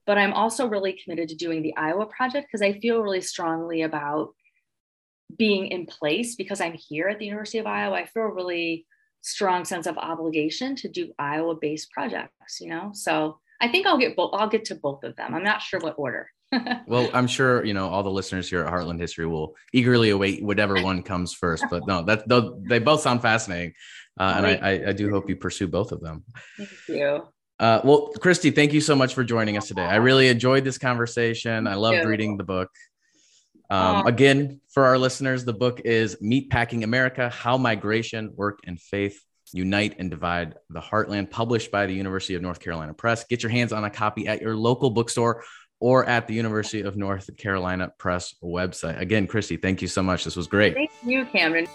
[0.07, 3.83] But I'm also really committed to doing the Iowa project because I feel really strongly
[3.83, 4.31] about
[5.37, 7.97] being in place because I'm here at the University of Iowa.
[7.97, 8.87] I feel a really
[9.21, 12.91] strong sense of obligation to do Iowa based projects, you know?
[12.95, 15.35] So I think I'll get both, I'll get to both of them.
[15.35, 16.31] I'm not sure what order.
[16.87, 20.43] well, I'm sure you know all the listeners here at Heartland History will eagerly await
[20.43, 21.65] whatever one comes first.
[21.71, 22.25] But no, that
[22.69, 23.75] they both sound fascinating,
[24.19, 26.25] uh, and I, I, do hope you pursue both of them.
[26.57, 27.23] Thank you.
[27.61, 29.85] Uh, well, Kristy, thank you so much for joining us today.
[29.85, 31.67] I really enjoyed this conversation.
[31.67, 32.71] I loved reading the book.
[33.69, 39.23] Um, again, for our listeners, the book is Meatpacking America How Migration, Work, and Faith
[39.53, 43.25] Unite and Divide the Heartland, published by the University of North Carolina Press.
[43.25, 45.45] Get your hands on a copy at your local bookstore
[45.81, 48.99] or at the University of North Carolina Press website.
[48.99, 50.25] Again, Kristy, thank you so much.
[50.25, 50.75] This was great.
[50.75, 51.67] Thank you, Cameron.